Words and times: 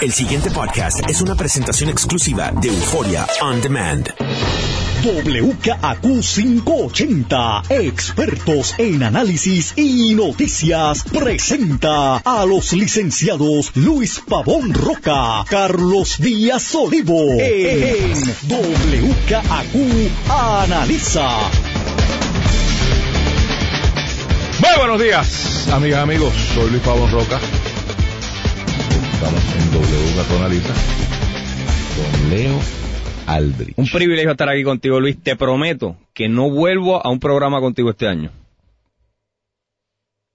El 0.00 0.12
siguiente 0.12 0.48
podcast 0.52 1.00
es 1.10 1.20
una 1.22 1.34
presentación 1.34 1.90
exclusiva 1.90 2.52
de 2.52 2.68
Euforia 2.68 3.26
On 3.40 3.60
Demand. 3.60 4.08
WKAQ 5.02 6.20
580, 6.20 7.62
expertos 7.68 8.76
en 8.78 9.02
análisis 9.02 9.72
y 9.76 10.14
noticias, 10.14 11.02
presenta 11.02 12.18
a 12.18 12.46
los 12.46 12.72
licenciados 12.74 13.72
Luis 13.74 14.22
Pavón 14.24 14.72
Roca, 14.72 15.44
Carlos 15.48 16.18
Díaz 16.18 16.76
Olivo, 16.76 17.32
en 17.40 18.22
WKAQ 18.48 19.74
Analiza. 20.30 21.28
Muy 24.60 24.78
buenos 24.78 25.00
días, 25.00 25.68
amigas, 25.72 26.02
amigos. 26.04 26.32
Soy 26.54 26.70
Luis 26.70 26.82
Pavón 26.82 27.10
Roca. 27.10 27.40
Estamos 29.20 29.42
en 29.56 29.76
WKAQ 29.76 30.30
Analiza 30.38 30.74
con 31.96 32.30
Leo 32.30 32.60
Aldrich. 33.26 33.74
Un 33.76 33.88
privilegio 33.88 34.30
estar 34.30 34.48
aquí 34.48 34.62
contigo, 34.62 35.00
Luis. 35.00 35.20
Te 35.20 35.34
prometo 35.34 35.96
que 36.14 36.28
no 36.28 36.50
vuelvo 36.50 37.04
a 37.04 37.10
un 37.10 37.18
programa 37.18 37.60
contigo 37.60 37.90
este 37.90 38.06
año. 38.06 38.30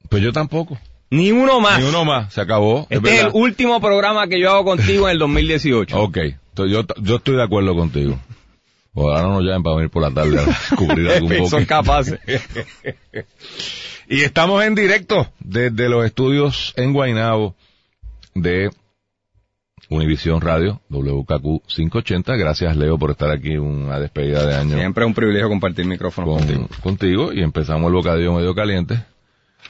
Pues 0.10 0.22
yo 0.22 0.34
tampoco. 0.34 0.78
Ni 1.12 1.32
uno 1.32 1.62
más. 1.62 1.80
Ni 1.80 1.88
uno 1.88 2.04
más. 2.04 2.34
Se 2.34 2.42
acabó. 2.42 2.86
Este 2.90 3.20
es, 3.20 3.24
el 3.24 3.30
último 3.32 3.80
programa 3.80 4.28
que 4.28 4.38
yo 4.38 4.52
hago 4.52 4.66
contigo 4.66 5.08
en 5.08 5.14
el 5.14 5.20
2018. 5.20 5.98
Ok. 6.02 6.18
Entonces 6.18 6.74
yo, 6.74 6.86
yo 7.02 7.16
estoy 7.16 7.38
de 7.38 7.44
acuerdo 7.44 7.74
contigo. 7.76 8.20
Ojalá 8.94 9.22
no 9.22 9.36
nos 9.36 9.44
llamen 9.44 9.64
para 9.64 9.78
venir 9.78 9.92
por 9.92 10.02
la 10.02 10.12
tarde 10.12 10.42
a 10.42 10.76
cubrir 10.76 11.10
algún 11.10 11.38
poco. 11.38 11.50
Son 11.52 11.64
capaces. 11.64 12.20
y 14.10 14.24
estamos 14.24 14.62
en 14.62 14.76
directo 14.76 15.32
desde 15.40 15.88
los 15.88 16.06
estudios 16.06 16.74
en 16.76 16.92
Guaynabo 16.92 17.56
de 18.36 18.70
Univisión 19.90 20.42
Radio, 20.42 20.82
WKQ 20.90 21.66
580. 21.68 22.36
Gracias, 22.36 22.76
Leo, 22.78 22.98
por 22.98 23.12
estar 23.12 23.30
aquí 23.30 23.58
una 23.58 24.00
despedida 24.00 24.46
de 24.46 24.56
año. 24.56 24.78
Siempre 24.78 25.04
es 25.04 25.08
un 25.08 25.14
privilegio 25.14 25.50
compartir 25.50 25.86
micrófono 25.86 26.28
con, 26.28 26.38
contigo. 26.38 26.68
contigo. 26.82 27.34
Y 27.34 27.42
empezamos 27.42 27.88
el 27.88 27.94
bocadillo 27.94 28.34
medio 28.34 28.56
caliente 28.56 29.04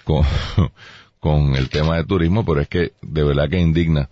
con, 0.04 0.24
con 1.20 1.56
el 1.56 1.70
tema 1.70 1.98
de 1.98 2.04
turismo, 2.04 2.46
pero 2.46 2.62
es 2.62 2.68
que 2.68 2.94
de 3.02 3.24
verdad 3.24 3.50
que 3.50 3.60
indigna 3.60 4.10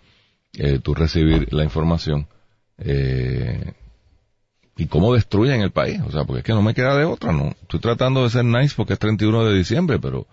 eh, 0.58 0.80
tú 0.80 0.94
recibir 0.94 1.54
la 1.54 1.64
información 1.64 2.28
eh, 2.78 3.74
y 4.76 4.88
cómo 4.88 5.14
destruyen 5.14 5.62
el 5.62 5.72
país. 5.72 6.02
O 6.06 6.12
sea, 6.12 6.26
porque 6.26 6.40
es 6.40 6.46
que 6.46 6.54
no 6.54 6.62
me 6.62 6.74
queda 6.74 6.98
de 6.98 7.06
otra, 7.06 7.32
¿no? 7.32 7.54
Estoy 7.62 7.80
tratando 7.80 8.24
de 8.24 8.32
ser 8.32 8.46
nice 8.46 8.74
porque 8.76 8.94
es 8.94 9.00
31 9.00 9.46
de 9.46 9.58
diciembre, 9.58 10.00
pero, 10.00 10.26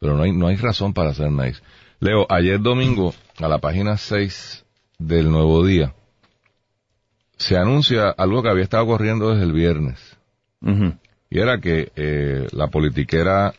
pero 0.00 0.16
no 0.16 0.22
hay, 0.22 0.32
no 0.32 0.46
hay 0.46 0.56
razón 0.56 0.94
para 0.94 1.12
ser 1.14 1.30
nice. 1.30 1.60
Leo, 2.02 2.26
ayer 2.28 2.60
domingo, 2.60 3.14
a 3.38 3.46
la 3.46 3.58
página 3.58 3.96
6 3.96 4.64
del 4.98 5.30
Nuevo 5.30 5.64
Día, 5.64 5.94
se 7.36 7.56
anuncia 7.56 8.08
algo 8.10 8.42
que 8.42 8.48
había 8.48 8.64
estado 8.64 8.86
corriendo 8.86 9.30
desde 9.30 9.44
el 9.44 9.52
viernes. 9.52 10.00
Y 11.30 11.38
era 11.38 11.60
que 11.60 11.92
eh, 11.94 12.48
la 12.50 12.66
politiquera 12.66 13.54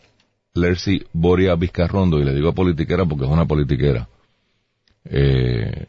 Lercy 0.52 1.06
Boria 1.14 1.54
Vizcarrondo, 1.54 2.18
y 2.18 2.24
le 2.24 2.34
digo 2.34 2.52
politiquera 2.52 3.06
porque 3.06 3.24
es 3.24 3.30
una 3.30 3.46
politiquera, 3.46 4.10
eh, 5.06 5.86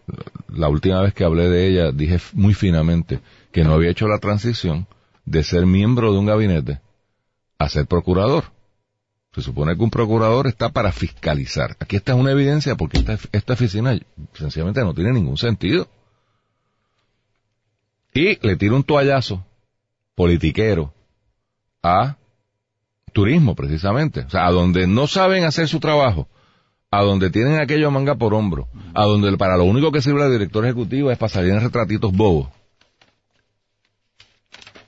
la 0.47 0.69
última 0.69 1.01
vez 1.01 1.13
que 1.13 1.25
hablé 1.25 1.49
de 1.49 1.67
ella 1.67 1.91
dije 1.91 2.19
muy 2.31 2.53
finamente 2.53 3.19
que 3.51 3.65
no 3.65 3.73
había 3.73 3.91
hecho 3.91 4.07
la 4.07 4.19
transición 4.19 4.87
de 5.25 5.43
ser 5.43 5.65
miembro 5.65 6.13
de 6.13 6.19
un 6.19 6.25
gabinete 6.25 6.79
a 7.59 7.67
ser 7.67 7.85
procurador. 7.85 8.54
Se 9.36 9.41
supone 9.41 9.75
que 9.75 9.83
un 9.83 9.89
procurador 9.89 10.47
está 10.47 10.69
para 10.69 10.94
fiscalizar. 10.94 11.75
Aquí 11.81 11.97
está 11.97 12.16
una 12.16 12.31
evidencia 12.31 12.75
porque 12.75 13.00
esta, 13.00 13.19
esta 13.33 13.52
oficina 13.52 14.00
sencillamente 14.33 14.80
no 14.80 14.94
tiene 14.94 15.11
ningún 15.11 15.38
sentido. 15.38 15.89
Y 18.13 18.39
le 18.47 18.56
tira 18.56 18.75
un 18.75 18.83
toallazo 18.83 19.45
politiquero 20.16 20.94
a 21.83 22.16
turismo 23.12 23.56
precisamente. 23.56 24.22
O 24.22 24.29
sea, 24.29 24.47
a 24.47 24.51
donde 24.51 24.88
no 24.88 25.06
saben 25.06 25.44
hacer 25.44 25.68
su 25.68 25.81
trabajo, 25.81 26.29
a 26.90 27.01
donde 27.01 27.29
tienen 27.29 27.59
aquello 27.59 27.91
manga 27.91 28.16
por 28.16 28.34
hombro, 28.34 28.69
a 28.94 29.03
donde 29.03 29.35
para 29.35 29.57
lo 29.57 29.66
único 29.66 29.91
que 29.91 30.01
sirve 30.01 30.22
la 30.22 30.29
directora 30.29 30.69
ejecutiva 30.69 31.12
es 31.12 31.18
para 31.18 31.34
salir 31.34 31.51
en 31.51 31.59
retratitos 31.59 32.13
bobos. 32.13 32.47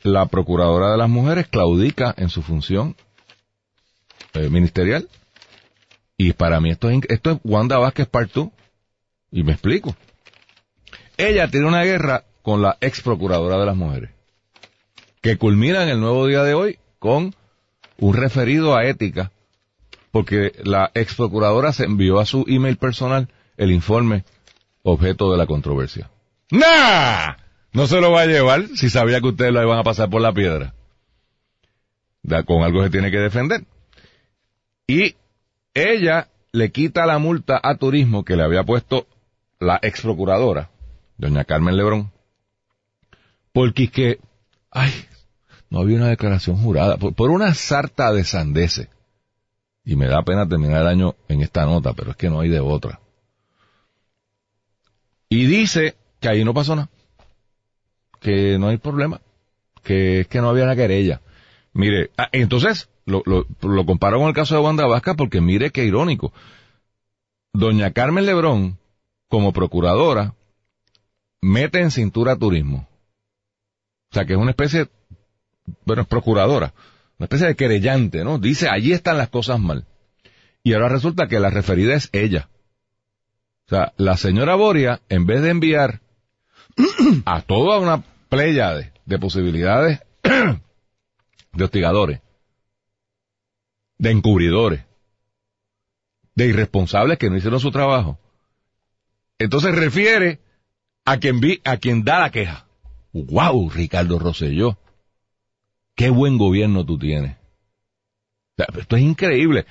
La 0.04 0.26
procuradora 0.28 0.92
de 0.92 0.98
las 0.98 1.10
mujeres 1.10 1.50
claudica 1.50 2.16
en 2.18 2.30
su 2.30 2.42
función 2.42 2.96
eh, 4.38 4.50
ministerial. 4.50 5.08
Y 6.18 6.34
para 6.34 6.60
mí 6.60 6.72
esto 6.72 6.90
es, 6.90 7.00
esto 7.10 7.32
es 7.32 7.38
Wanda 7.44 7.78
Vázquez 7.78 8.08
Part 8.08 8.32
2. 8.34 8.50
Y 9.32 9.44
me 9.44 9.52
explico. 9.54 9.96
Ella 11.18 11.48
tiene 11.50 11.68
una 11.68 11.84
guerra 11.84 12.24
con 12.42 12.62
la 12.62 12.78
ex 12.82 13.02
procuradora 13.02 13.58
de 13.60 13.66
las 13.66 13.76
mujeres. 13.76 14.12
Que 15.22 15.38
culmina 15.38 15.84
en 15.84 15.90
el 15.90 16.00
nuevo 16.00 16.26
día 16.28 16.44
de 16.44 16.54
hoy 16.54 16.80
con 17.00 17.34
un 17.98 18.14
referido 18.16 18.76
a 18.76 18.86
ética. 18.86 19.32
Porque 20.12 20.54
la 20.64 20.92
ex 20.94 21.16
procuradora 21.16 21.74
se 21.74 21.84
envió 21.84 22.20
a 22.20 22.26
su 22.26 22.46
email 22.48 22.78
personal 22.78 23.28
el 23.58 23.72
informe 23.72 24.24
objeto 24.84 25.32
de 25.32 25.38
la 25.38 25.46
controversia. 25.46 26.10
¡Nah! 26.50 27.36
No 27.74 27.86
se 27.88 28.00
lo 28.00 28.12
va 28.12 28.22
a 28.22 28.26
llevar 28.26 28.68
si 28.76 28.90
sabía 28.90 29.20
que 29.20 29.28
ustedes 29.28 29.52
lo 29.52 29.62
iban 29.62 29.78
a 29.78 29.84
pasar 29.84 30.10
por 30.10 30.22
la 30.22 30.34
piedra. 30.34 30.74
Da- 32.24 32.44
Con 32.44 32.64
algo 32.64 32.82
se 32.84 32.90
tiene 32.90 33.12
que 33.12 33.20
defender. 33.20 33.66
Y 34.88 35.16
ella 35.74 36.30
le 36.54 36.72
quita 36.72 37.06
la 37.06 37.20
multa 37.20 37.60
a 37.62 37.76
turismo 37.76 38.24
que 38.24 38.38
le 38.38 38.44
había 38.44 38.64
puesto 38.64 39.06
la 39.60 39.80
ex 39.82 40.02
procuradora, 40.02 40.70
doña 41.18 41.44
Carmen 41.44 41.76
Lebrón, 41.76 42.12
porque 43.52 43.84
es 43.86 43.92
que, 43.92 44.20
ay, 44.72 44.92
no 45.70 45.80
había 45.80 45.98
una 45.98 46.08
declaración 46.08 46.58
jurada, 46.58 46.98
por, 46.98 47.32
una 47.32 47.54
sarta 47.54 48.14
de 48.14 48.24
sandeces. 48.24 48.88
Y 49.84 49.96
me 49.96 50.08
da 50.08 50.22
pena 50.24 50.48
terminar 50.48 50.82
el 50.82 50.88
año 50.88 51.16
en 51.28 51.42
esta 51.42 51.66
nota, 51.66 51.94
pero 51.94 52.12
es 52.12 52.18
que 52.18 52.30
no 52.30 52.42
hay 52.42 52.50
de 52.50 52.60
otra. 52.60 53.00
Y 55.30 55.46
dice 55.46 55.96
que 56.20 56.30
ahí 56.30 56.44
no 56.44 56.54
pasó 56.54 56.76
nada, 56.76 56.90
que 58.20 58.58
no 58.58 58.68
hay 58.68 58.78
problema, 58.78 59.22
que 59.84 60.22
es 60.22 60.28
que 60.28 60.40
no 60.40 60.50
había 60.50 60.64
una 60.64 60.76
querella. 60.76 61.22
Mire, 61.74 62.12
ah, 62.18 62.30
entonces 62.32 62.90
lo, 63.08 63.24
lo, 63.26 63.86
comparo 63.86 64.20
con 64.20 64.28
el 64.28 64.34
caso 64.34 64.56
de 64.56 64.62
Wanda 64.62 64.86
Vasca 64.86 65.16
porque 65.16 65.40
mire 65.40 65.72
qué 65.72 65.86
irónico. 65.86 66.34
Doña 67.54 67.92
Carmen 67.92 68.26
Lebrón, 68.26 68.78
como 69.30 69.54
procuradora, 69.54 70.36
mete 71.42 71.80
en 71.80 71.90
cintura 71.90 72.36
turismo. 72.36 72.88
O 74.12 74.14
sea, 74.14 74.26
que 74.26 74.34
es 74.34 74.40
una 74.40 74.52
especie, 74.52 74.90
bueno, 75.86 76.02
es 76.02 76.08
procuradora, 76.08 76.74
una 77.18 77.26
especie 77.26 77.48
de 77.48 77.56
querellante, 77.56 78.26
¿no? 78.26 78.40
Dice, 78.40 78.68
allí 78.70 78.92
están 78.92 79.18
las 79.18 79.30
cosas 79.30 79.60
mal. 79.60 79.86
Y 80.62 80.74
ahora 80.74 80.90
resulta 80.90 81.28
que 81.28 81.40
la 81.40 81.50
referida 81.50 81.96
es 81.96 82.10
ella. 82.12 82.50
O 83.68 83.70
sea, 83.70 83.94
la 83.96 84.18
señora 84.18 84.56
Boria, 84.56 85.02
en 85.08 85.26
vez 85.26 85.42
de 85.42 85.50
enviar 85.50 86.02
a 87.26 87.42
toda 87.42 87.80
una 87.80 88.04
playa 88.28 88.74
de, 88.74 88.92
de 89.06 89.18
posibilidades 89.18 90.02
de 91.54 91.64
hostigadores, 91.64 92.20
de 93.98 94.12
encubridores, 94.12 94.82
de 96.36 96.48
irresponsables 96.48 97.18
que 97.18 97.30
no 97.30 97.38
hicieron 97.38 97.60
su 97.60 97.72
trabajo. 97.72 98.20
Entonces 99.40 99.76
refiere 99.76 100.40
a 101.06 101.18
quien 101.18 101.40
vi, 101.40 101.62
a 101.64 101.78
quien 101.78 102.04
da 102.04 102.20
la 102.20 102.32
queja. 102.32 102.66
¡Wow, 103.14 103.70
Ricardo 103.70 104.20
Rosselló! 104.20 104.78
¡Qué 105.96 106.10
buen 106.10 106.38
gobierno 106.38 106.86
tú 106.86 107.00
tienes! 107.00 107.36
O 107.36 108.56
sea, 108.58 108.68
esto 108.80 108.96
es 108.96 109.02
increíble. 109.04 109.66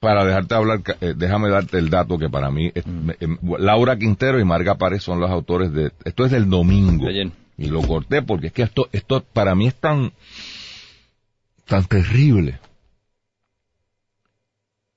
Para 0.00 0.24
dejarte 0.24 0.54
hablar, 0.54 0.82
eh, 1.00 1.14
déjame 1.16 1.48
darte 1.48 1.78
el 1.78 1.90
dato 1.90 2.18
que 2.18 2.28
para 2.30 2.52
mí, 2.52 2.70
me- 2.86 3.16
em, 3.18 3.36
Laura 3.58 3.96
Quintero 3.98 4.38
y 4.38 4.44
Marga 4.44 4.76
Párez 4.76 5.02
son 5.02 5.18
los 5.18 5.28
autores 5.30 5.72
de, 5.72 5.90
esto 6.04 6.24
es 6.24 6.30
del 6.30 6.48
domingo. 6.48 7.08
Ayer. 7.08 7.32
Y 7.56 7.66
lo 7.66 7.82
corté 7.82 8.22
porque 8.22 8.48
es 8.48 8.52
que 8.52 8.62
esto, 8.62 8.88
esto 8.92 9.24
para 9.24 9.56
mí 9.56 9.66
es 9.66 9.74
tan, 9.74 10.12
tan 11.66 11.84
terrible. 11.86 12.60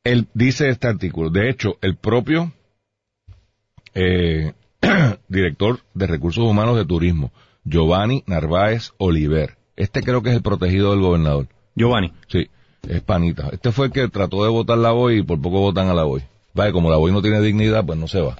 Él 0.03 0.27
dice 0.33 0.69
este 0.69 0.87
artículo. 0.87 1.29
De 1.29 1.49
hecho, 1.49 1.77
el 1.81 1.95
propio 1.95 2.51
eh, 3.93 4.53
director 5.27 5.79
de 5.93 6.07
recursos 6.07 6.43
humanos 6.43 6.77
de 6.77 6.85
turismo, 6.85 7.31
Giovanni 7.63 8.23
Narváez 8.25 8.91
Oliver. 8.97 9.57
Este 9.75 10.01
creo 10.01 10.21
que 10.21 10.29
es 10.29 10.35
el 10.35 10.41
protegido 10.41 10.91
del 10.91 11.01
gobernador. 11.01 11.47
Giovanni. 11.75 12.13
Sí, 12.27 12.49
es 12.87 13.01
panita. 13.01 13.49
Este 13.51 13.71
fue 13.71 13.87
el 13.87 13.91
que 13.91 14.07
trató 14.07 14.43
de 14.43 14.49
votar 14.49 14.77
la 14.77 14.91
voy 14.91 15.19
y 15.19 15.23
por 15.23 15.41
poco 15.41 15.59
votan 15.59 15.89
a 15.89 15.93
la 15.93 16.03
voy. 16.03 16.23
Vaya, 16.53 16.71
como 16.71 16.89
la 16.89 16.97
voy 16.97 17.11
no 17.11 17.21
tiene 17.21 17.39
dignidad, 17.39 17.85
pues 17.85 17.97
no 17.97 18.07
se 18.07 18.21
va. 18.21 18.37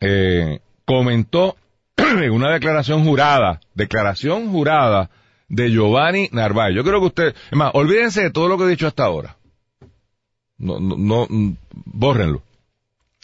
Eh, 0.00 0.60
comentó 0.84 1.56
en 1.96 2.32
una 2.32 2.52
declaración 2.52 3.04
jurada, 3.04 3.60
declaración 3.74 4.50
jurada 4.50 5.10
de 5.48 5.70
Giovanni 5.70 6.28
Narváez. 6.32 6.74
Yo 6.74 6.82
creo 6.82 7.00
que 7.00 7.06
usted, 7.06 7.34
es 7.50 7.56
más, 7.56 7.70
olvídense 7.74 8.22
de 8.22 8.30
todo 8.30 8.48
lo 8.48 8.56
que 8.56 8.64
he 8.64 8.68
dicho 8.68 8.86
hasta 8.86 9.04
ahora. 9.04 9.37
No, 10.58 10.80
no, 10.80 10.96
no, 10.96 11.56
bórrenlo. 11.84 12.42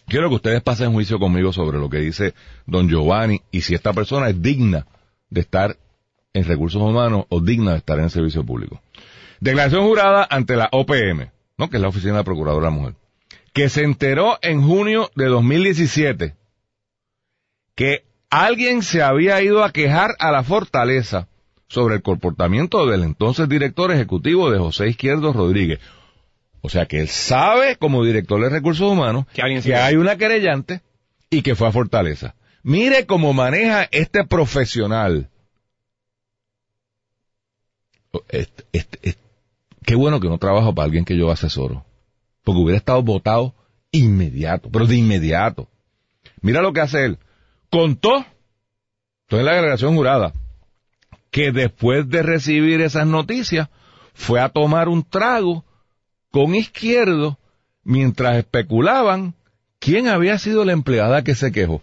quiero 0.06 0.28
que 0.28 0.36
ustedes 0.36 0.62
pasen 0.62 0.92
juicio 0.92 1.18
conmigo 1.18 1.52
sobre 1.52 1.78
lo 1.78 1.90
que 1.90 1.98
dice 1.98 2.34
don 2.66 2.88
Giovanni 2.88 3.40
y 3.50 3.62
si 3.62 3.74
esta 3.74 3.92
persona 3.92 4.28
es 4.28 4.40
digna 4.40 4.86
de 5.30 5.40
estar 5.40 5.76
en 6.32 6.44
recursos 6.44 6.80
humanos 6.80 7.26
o 7.28 7.40
digna 7.40 7.72
de 7.72 7.78
estar 7.78 7.98
en 7.98 8.04
el 8.04 8.10
servicio 8.10 8.44
público. 8.44 8.80
Declaración 9.40 9.86
jurada 9.86 10.26
ante 10.30 10.56
la 10.56 10.68
OPM, 10.72 11.30
¿no? 11.58 11.68
que 11.68 11.76
es 11.76 11.82
la 11.82 11.88
Oficina 11.88 12.12
de 12.12 12.18
la 12.18 12.24
Procuradora 12.24 12.70
Mujer, 12.70 12.94
que 13.52 13.68
se 13.68 13.82
enteró 13.82 14.38
en 14.42 14.62
junio 14.62 15.10
de 15.14 15.26
2017 15.26 16.34
que 17.74 18.04
alguien 18.30 18.82
se 18.82 19.02
había 19.02 19.42
ido 19.42 19.64
a 19.64 19.72
quejar 19.72 20.16
a 20.18 20.30
la 20.30 20.42
fortaleza 20.42 21.28
sobre 21.68 21.96
el 21.96 22.02
comportamiento 22.02 22.86
del 22.86 23.02
entonces 23.02 23.48
director 23.48 23.90
ejecutivo 23.90 24.50
de 24.50 24.58
José 24.58 24.88
Izquierdo 24.88 25.32
Rodríguez. 25.32 25.80
O 26.66 26.70
sea 26.70 26.86
que 26.86 26.98
él 26.98 27.08
sabe, 27.08 27.76
como 27.76 28.02
director 28.02 28.40
de 28.40 28.48
recursos 28.48 28.90
humanos, 28.90 29.26
Que 29.34 29.42
hay 29.76 29.96
una 29.96 30.16
querellante 30.16 30.80
y 31.28 31.42
que 31.42 31.54
fue 31.54 31.68
a 31.68 31.72
Fortaleza. 31.72 32.36
Mire 32.62 33.04
cómo 33.04 33.34
maneja 33.34 33.86
este 33.92 34.24
profesional. 34.24 35.28
Este- 38.30 38.64
este- 38.72 38.98
este- 39.02 39.22
qué 39.84 39.94
bueno 39.94 40.20
que 40.20 40.28
no 40.30 40.38
trabajo 40.38 40.74
para 40.74 40.86
alguien 40.86 41.04
que 41.04 41.18
yo 41.18 41.30
asesoro. 41.30 41.84
Porque 42.44 42.62
hubiera 42.62 42.78
estado 42.78 43.02
votado 43.02 43.54
inmediato, 43.92 44.70
pero 44.72 44.86
de 44.86 44.96
inmediato. 44.96 45.68
Mira 46.40 46.62
lo 46.62 46.72
que 46.72 46.80
hace 46.80 47.04
él. 47.04 47.18
Contó, 47.68 48.20
esto 48.20 49.38
es 49.38 49.44
la 49.44 49.52
agregación 49.52 49.94
jurada, 49.96 50.32
que 51.30 51.52
después 51.52 52.08
de 52.08 52.22
recibir 52.22 52.80
esas 52.80 53.06
noticias, 53.06 53.68
fue 54.14 54.40
a 54.40 54.48
tomar 54.48 54.88
un 54.88 55.02
trago 55.02 55.62
con 56.34 56.56
izquierdo 56.56 57.38
mientras 57.84 58.38
especulaban 58.38 59.34
quién 59.78 60.08
había 60.08 60.36
sido 60.36 60.64
la 60.64 60.72
empleada 60.72 61.22
que 61.22 61.36
se 61.36 61.52
quejó. 61.52 61.80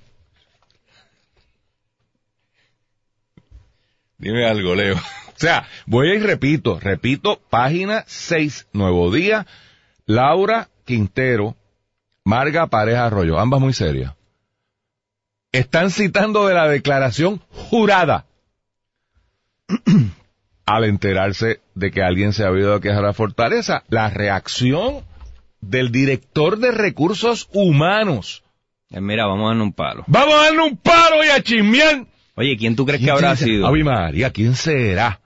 Dime 4.18 4.46
algo, 4.46 4.76
Leo. 4.76 4.98
O 5.30 5.40
sea, 5.42 5.68
voy 5.88 6.12
y 6.12 6.20
repito, 6.20 6.80
repito, 6.80 7.42
página 7.50 8.04
6, 8.06 8.68
Nuevo 8.74 9.12
Día, 9.12 9.48
Laura 10.06 10.70
Quintero, 10.86 11.56
Marga 12.26 12.68
Pareja 12.68 13.06
Arroyo, 13.06 13.40
ambas 13.40 13.62
muy 13.62 13.74
serias. 13.74 14.14
Están 15.52 15.90
citando 15.90 16.46
de 16.46 16.54
la 16.54 16.68
declaración 16.68 17.42
jurada 17.50 18.26
al 20.66 20.84
enterarse 20.84 21.61
de 21.82 21.92
que 21.92 22.04
alguien 22.04 22.32
se 22.32 22.46
había 22.46 22.62
ido 22.62 22.76
a 22.76 22.80
quejar 22.80 23.04
a 23.06 23.12
Fortaleza, 23.14 23.84
la 23.90 24.10
reacción 24.12 25.04
del 25.62 25.92
director 25.92 26.60
de 26.60 26.72
recursos 26.72 27.50
humanos. 27.52 28.44
Eh, 28.92 29.02
Mira, 29.02 29.26
vamos 29.26 29.46
a 29.46 29.48
darle 29.50 29.64
un 29.64 29.74
palo. 29.74 30.04
Vamos 30.06 30.36
a 30.36 30.44
darle 30.44 30.62
un 30.62 30.78
palo 30.78 31.26
y 31.26 31.30
a 31.30 31.42
chismear. 31.42 32.06
Oye, 32.36 32.56
¿quién 32.56 32.76
tú 32.76 32.86
crees 32.86 33.00
que 33.00 33.06
¿Quién 33.06 33.16
habrá 33.16 33.36
será? 33.36 33.52
sido? 33.52 33.68
Ave 33.68 33.84
María, 33.84 34.30
¿quién 34.30 34.56
será? 34.56 35.20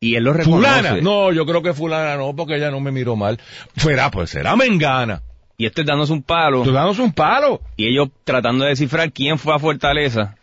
Y 0.00 0.16
él 0.16 0.24
lo 0.24 0.32
reconoce. 0.32 0.66
Fulana. 0.68 1.00
No, 1.00 1.32
yo 1.32 1.46
creo 1.46 1.62
que 1.62 1.72
fulana 1.72 2.16
no, 2.16 2.34
porque 2.34 2.56
ella 2.56 2.70
no 2.70 2.80
me 2.80 2.90
miró 2.90 3.14
mal. 3.16 3.38
Fuera, 3.76 4.10
pues 4.10 4.30
será 4.30 4.56
Mengana. 4.56 5.22
Y 5.56 5.64
este 5.66 5.84
dándose 5.84 6.12
un 6.12 6.22
palo. 6.22 6.64
Tú 6.64 6.72
danos 6.72 6.98
un 6.98 7.12
palo. 7.12 7.62
Y 7.76 7.86
ellos 7.86 8.08
tratando 8.24 8.64
de 8.64 8.70
descifrar 8.70 9.12
quién 9.12 9.38
fue 9.38 9.54
a 9.54 9.58
Fortaleza 9.58 10.36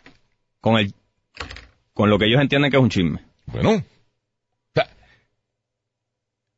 con 0.60 0.78
el 0.78 0.92
con 1.92 2.10
lo 2.10 2.18
que 2.18 2.24
ellos 2.26 2.40
entienden 2.40 2.70
que 2.70 2.78
es 2.78 2.82
un 2.82 2.88
chisme. 2.90 3.20
Bueno. 3.46 3.84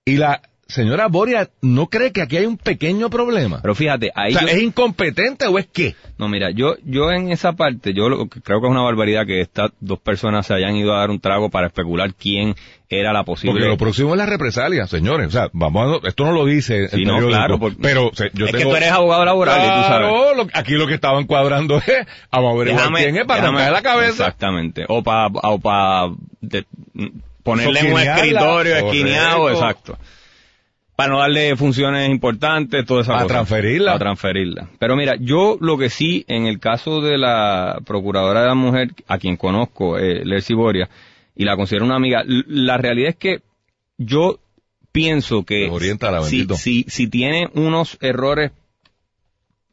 Y 0.08 0.18
la 0.18 0.40
señora 0.68 1.08
Boria 1.08 1.50
no 1.62 1.88
cree 1.88 2.12
que 2.12 2.22
aquí 2.22 2.36
hay 2.36 2.46
un 2.46 2.58
pequeño 2.58 3.10
problema. 3.10 3.58
Pero 3.60 3.74
fíjate, 3.74 4.12
ahí 4.14 4.34
o 4.34 4.38
sea, 4.38 4.42
yo- 4.48 4.54
¿es 4.54 4.62
incompetente 4.62 5.48
o 5.48 5.58
es 5.58 5.66
qué? 5.66 5.96
No, 6.16 6.28
mira, 6.28 6.50
yo, 6.52 6.76
yo 6.84 7.10
en 7.10 7.32
esa 7.32 7.54
parte, 7.54 7.92
yo 7.92 8.08
lo 8.08 8.28
que 8.28 8.40
creo 8.40 8.60
que 8.60 8.68
es 8.68 8.70
una 8.70 8.82
barbaridad 8.82 9.26
que 9.26 9.40
estas 9.40 9.72
dos 9.80 9.98
personas 9.98 10.46
se 10.46 10.54
hayan 10.54 10.76
ido 10.76 10.94
a 10.94 11.00
dar 11.00 11.10
un 11.10 11.18
trago 11.18 11.50
para 11.50 11.66
especular 11.66 12.14
quién 12.14 12.54
era 12.88 13.12
la 13.12 13.24
posible. 13.24 13.52
Porque 13.54 13.66
lo 13.68 13.76
próximo 13.76 14.12
es 14.14 14.18
la 14.18 14.26
represalia, 14.26 14.86
señores. 14.86 15.26
O 15.26 15.30
sea, 15.32 15.50
vamos 15.52 16.00
a, 16.04 16.06
esto 16.08 16.24
no 16.24 16.30
lo 16.30 16.44
dice 16.46 16.84
el 16.84 16.88
Sí, 16.90 17.04
no, 17.04 17.18
claro, 17.26 17.58
porque- 17.58 17.78
pero 17.82 18.06
o 18.06 18.14
sea, 18.14 18.30
yo 18.32 18.46
es 18.46 18.52
que 18.52 18.62
tú 18.62 18.76
eres 18.76 18.92
abogado 18.92 19.24
laboral 19.24 19.58
y 19.58 19.82
tú 19.82 19.88
sabes. 19.88 20.36
Lo- 20.36 20.46
aquí 20.52 20.74
lo 20.74 20.86
que 20.86 20.94
estaban 20.94 21.26
cuadrando 21.26 21.78
es, 21.86 22.06
a 22.30 22.40
ver 22.40 22.68
quién 22.94 23.16
es 23.16 23.24
para 23.24 23.42
déjame- 23.50 23.72
la 23.72 23.82
cabeza. 23.82 24.22
Exactamente. 24.22 24.84
O 24.88 25.02
para 25.02 25.26
o 25.42 25.58
pa 25.58 26.10
de- 26.40 26.64
ponerle 27.46 27.80
en 27.80 27.92
un 27.94 28.00
escritorio, 28.00 28.76
esquineado, 28.76 29.50
exacto. 29.50 29.98
Para 30.94 31.12
no 31.12 31.18
darle 31.20 31.54
funciones 31.56 32.08
importantes, 32.08 32.84
toda 32.86 33.02
esa 33.02 33.12
Para 33.12 33.22
cosa. 33.24 33.34
transferirla. 33.34 33.92
Para 33.92 34.04
transferirla. 34.06 34.68
Pero 34.78 34.96
mira, 34.96 35.14
yo 35.20 35.58
lo 35.60 35.76
que 35.76 35.90
sí, 35.90 36.24
en 36.26 36.46
el 36.46 36.58
caso 36.58 37.00
de 37.02 37.18
la 37.18 37.78
Procuradora 37.84 38.40
de 38.40 38.46
la 38.46 38.54
Mujer, 38.54 38.90
a 39.06 39.18
quien 39.18 39.36
conozco, 39.36 39.98
eh, 39.98 40.24
Lercy 40.24 40.54
Boria, 40.54 40.88
y 41.34 41.44
la 41.44 41.54
considero 41.56 41.84
una 41.84 41.96
amiga, 41.96 42.22
la 42.26 42.78
realidad 42.78 43.10
es 43.10 43.16
que 43.16 43.40
yo 43.98 44.38
pienso 44.90 45.44
que 45.44 45.70
si, 46.24 46.46
si, 46.56 46.84
si 46.88 47.08
tiene 47.08 47.50
unos 47.52 47.98
errores, 48.00 48.52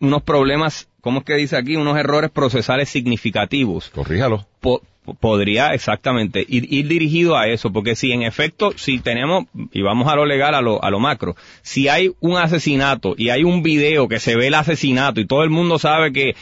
unos 0.02 0.24
problemas, 0.24 0.90
¿cómo 1.00 1.20
es 1.20 1.26
que 1.26 1.36
dice 1.36 1.56
aquí? 1.56 1.78
Unos 1.78 1.98
errores 1.98 2.32
procesales 2.32 2.90
significativos. 2.90 3.90
Corríjalo. 3.92 4.46
Po- 4.60 4.82
podría 5.20 5.74
exactamente 5.74 6.46
ir, 6.48 6.72
ir 6.72 6.88
dirigido 6.88 7.38
a 7.38 7.48
eso, 7.48 7.72
porque 7.72 7.96
si 7.96 8.12
en 8.12 8.24
efecto, 8.24 8.72
si 8.76 9.00
tenemos, 9.00 9.46
y 9.72 9.82
vamos 9.82 10.12
a 10.12 10.16
lo 10.16 10.26
legal, 10.26 10.56
a 10.56 10.62
lo, 10.62 10.84
a 10.84 10.90
lo 10.90 11.00
macro, 11.00 11.36
si 11.62 11.88
hay 11.88 12.12
un 12.20 12.38
asesinato 12.38 13.16
y 13.18 13.30
hay 13.30 13.44
un 13.44 13.64
video 13.64 14.08
que 14.08 14.20
se 14.20 14.36
ve 14.36 14.48
el 14.48 14.54
asesinato 14.54 15.20
y 15.20 15.28
todo 15.28 15.44
el 15.44 15.50
mundo 15.50 15.80
sabe 15.80 16.12
que 16.12 16.36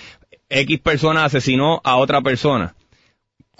X 0.50 0.80
persona 0.80 1.26
asesinó 1.26 1.82
a 1.84 1.96
otra 1.96 2.22
persona, 2.22 2.76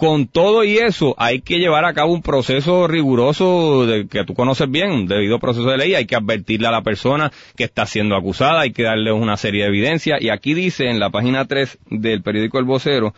con 0.02 0.26
todo 0.26 0.64
y 0.64 0.78
eso, 0.78 1.14
hay 1.16 1.42
que 1.42 1.60
llevar 1.60 1.84
a 1.84 1.94
cabo 1.94 2.12
un 2.12 2.22
proceso 2.22 2.88
riguroso 2.88 3.86
de, 3.86 4.08
que 4.08 4.24
tú 4.24 4.34
conoces 4.34 4.68
bien, 4.68 4.90
un 4.90 5.06
debido 5.06 5.38
proceso 5.38 5.70
de 5.70 5.78
ley, 5.78 5.94
hay 5.94 6.06
que 6.06 6.16
advertirle 6.16 6.66
a 6.66 6.72
la 6.72 6.82
persona 6.82 7.30
que 7.56 7.62
está 7.62 7.86
siendo 7.86 8.16
acusada, 8.16 8.62
hay 8.62 8.72
que 8.72 8.82
darle 8.82 9.12
una 9.12 9.36
serie 9.36 9.62
de 9.62 9.68
evidencia, 9.68 10.16
y 10.20 10.30
aquí 10.30 10.54
dice 10.54 10.90
en 10.90 10.98
la 10.98 11.10
página 11.10 11.44
3 11.44 11.78
del 11.90 12.20
periódico 12.20 12.58
El 12.58 12.64
Vocero, 12.64 13.14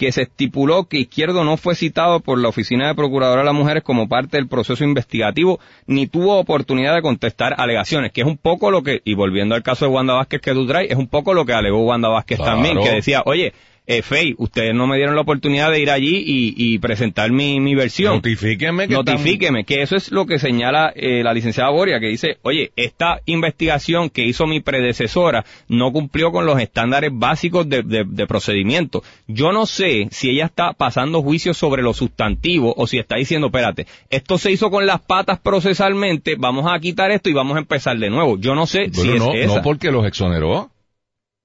que 0.00 0.12
se 0.12 0.22
estipuló 0.22 0.84
que 0.84 0.96
Izquierdo 0.96 1.44
no 1.44 1.58
fue 1.58 1.74
citado 1.74 2.20
por 2.20 2.38
la 2.38 2.48
Oficina 2.48 2.88
de 2.88 2.94
Procuradora 2.94 3.42
de 3.42 3.44
las 3.44 3.54
Mujeres 3.54 3.82
como 3.82 4.08
parte 4.08 4.38
del 4.38 4.48
proceso 4.48 4.82
investigativo, 4.82 5.60
ni 5.86 6.06
tuvo 6.06 6.38
oportunidad 6.38 6.94
de 6.94 7.02
contestar 7.02 7.54
alegaciones, 7.58 8.10
que 8.10 8.22
es 8.22 8.26
un 8.26 8.38
poco 8.38 8.70
lo 8.70 8.82
que, 8.82 9.02
y 9.04 9.12
volviendo 9.12 9.54
al 9.54 9.62
caso 9.62 9.84
de 9.84 9.90
Wanda 9.90 10.14
Vázquez 10.14 10.40
que 10.40 10.54
tú 10.54 10.66
traes, 10.66 10.90
es 10.90 10.96
un 10.96 11.06
poco 11.06 11.34
lo 11.34 11.44
que 11.44 11.52
alegó 11.52 11.84
Wanda 11.84 12.08
Vázquez 12.08 12.38
Claro. 12.38 12.52
también, 12.52 12.80
que 12.82 12.94
decía, 12.94 13.22
oye, 13.26 13.52
eh, 13.86 14.02
Fey, 14.02 14.34
ustedes 14.38 14.74
no 14.74 14.86
me 14.86 14.96
dieron 14.96 15.14
la 15.16 15.22
oportunidad 15.22 15.70
de 15.70 15.80
ir 15.80 15.90
allí 15.90 16.22
y, 16.24 16.54
y 16.56 16.78
presentar 16.78 17.32
mi, 17.32 17.58
mi 17.60 17.74
versión. 17.74 18.14
Notifíquenme 18.16 18.86
que 18.86 18.94
Notifíqueme, 18.94 19.64
que 19.64 19.82
eso 19.82 19.96
es 19.96 20.12
lo 20.12 20.26
que 20.26 20.38
señala 20.38 20.92
eh, 20.94 21.22
la 21.24 21.34
licenciada 21.34 21.70
Boria, 21.70 21.98
que 21.98 22.06
dice, 22.06 22.38
oye, 22.42 22.70
esta 22.76 23.20
investigación 23.26 24.10
que 24.10 24.24
hizo 24.24 24.46
mi 24.46 24.60
predecesora 24.60 25.44
no 25.68 25.92
cumplió 25.92 26.30
con 26.30 26.46
los 26.46 26.60
estándares 26.60 27.10
básicos 27.12 27.68
de, 27.68 27.82
de- 27.82 28.04
de 28.06 28.26
procedimiento. 28.26 29.02
Yo 29.26 29.50
no 29.52 29.66
sé 29.66 30.06
si 30.10 30.30
ella 30.30 30.46
está 30.46 30.72
pasando 30.72 31.22
juicios 31.22 31.56
sobre 31.56 31.82
lo 31.82 31.92
sustantivo 31.94 32.72
o 32.76 32.86
si 32.86 32.98
está 32.98 33.16
diciendo, 33.16 33.48
espérate, 33.48 33.86
esto 34.08 34.38
se 34.38 34.52
hizo 34.52 34.70
con 34.70 34.86
las 34.86 35.00
patas 35.00 35.40
procesalmente, 35.40 36.36
vamos 36.38 36.66
a 36.70 36.78
quitar 36.78 37.10
esto 37.10 37.28
y 37.28 37.32
vamos 37.32 37.56
a 37.56 37.60
empezar 37.60 37.98
de 37.98 38.10
nuevo. 38.10 38.38
Yo 38.38 38.54
no 38.54 38.66
sé 38.66 38.90
si 38.92 39.10
es 39.10 39.18
no, 39.18 39.32
esa, 39.34 39.56
no 39.56 39.62
porque 39.62 39.90
los 39.90 40.06
exoneró. 40.06 40.70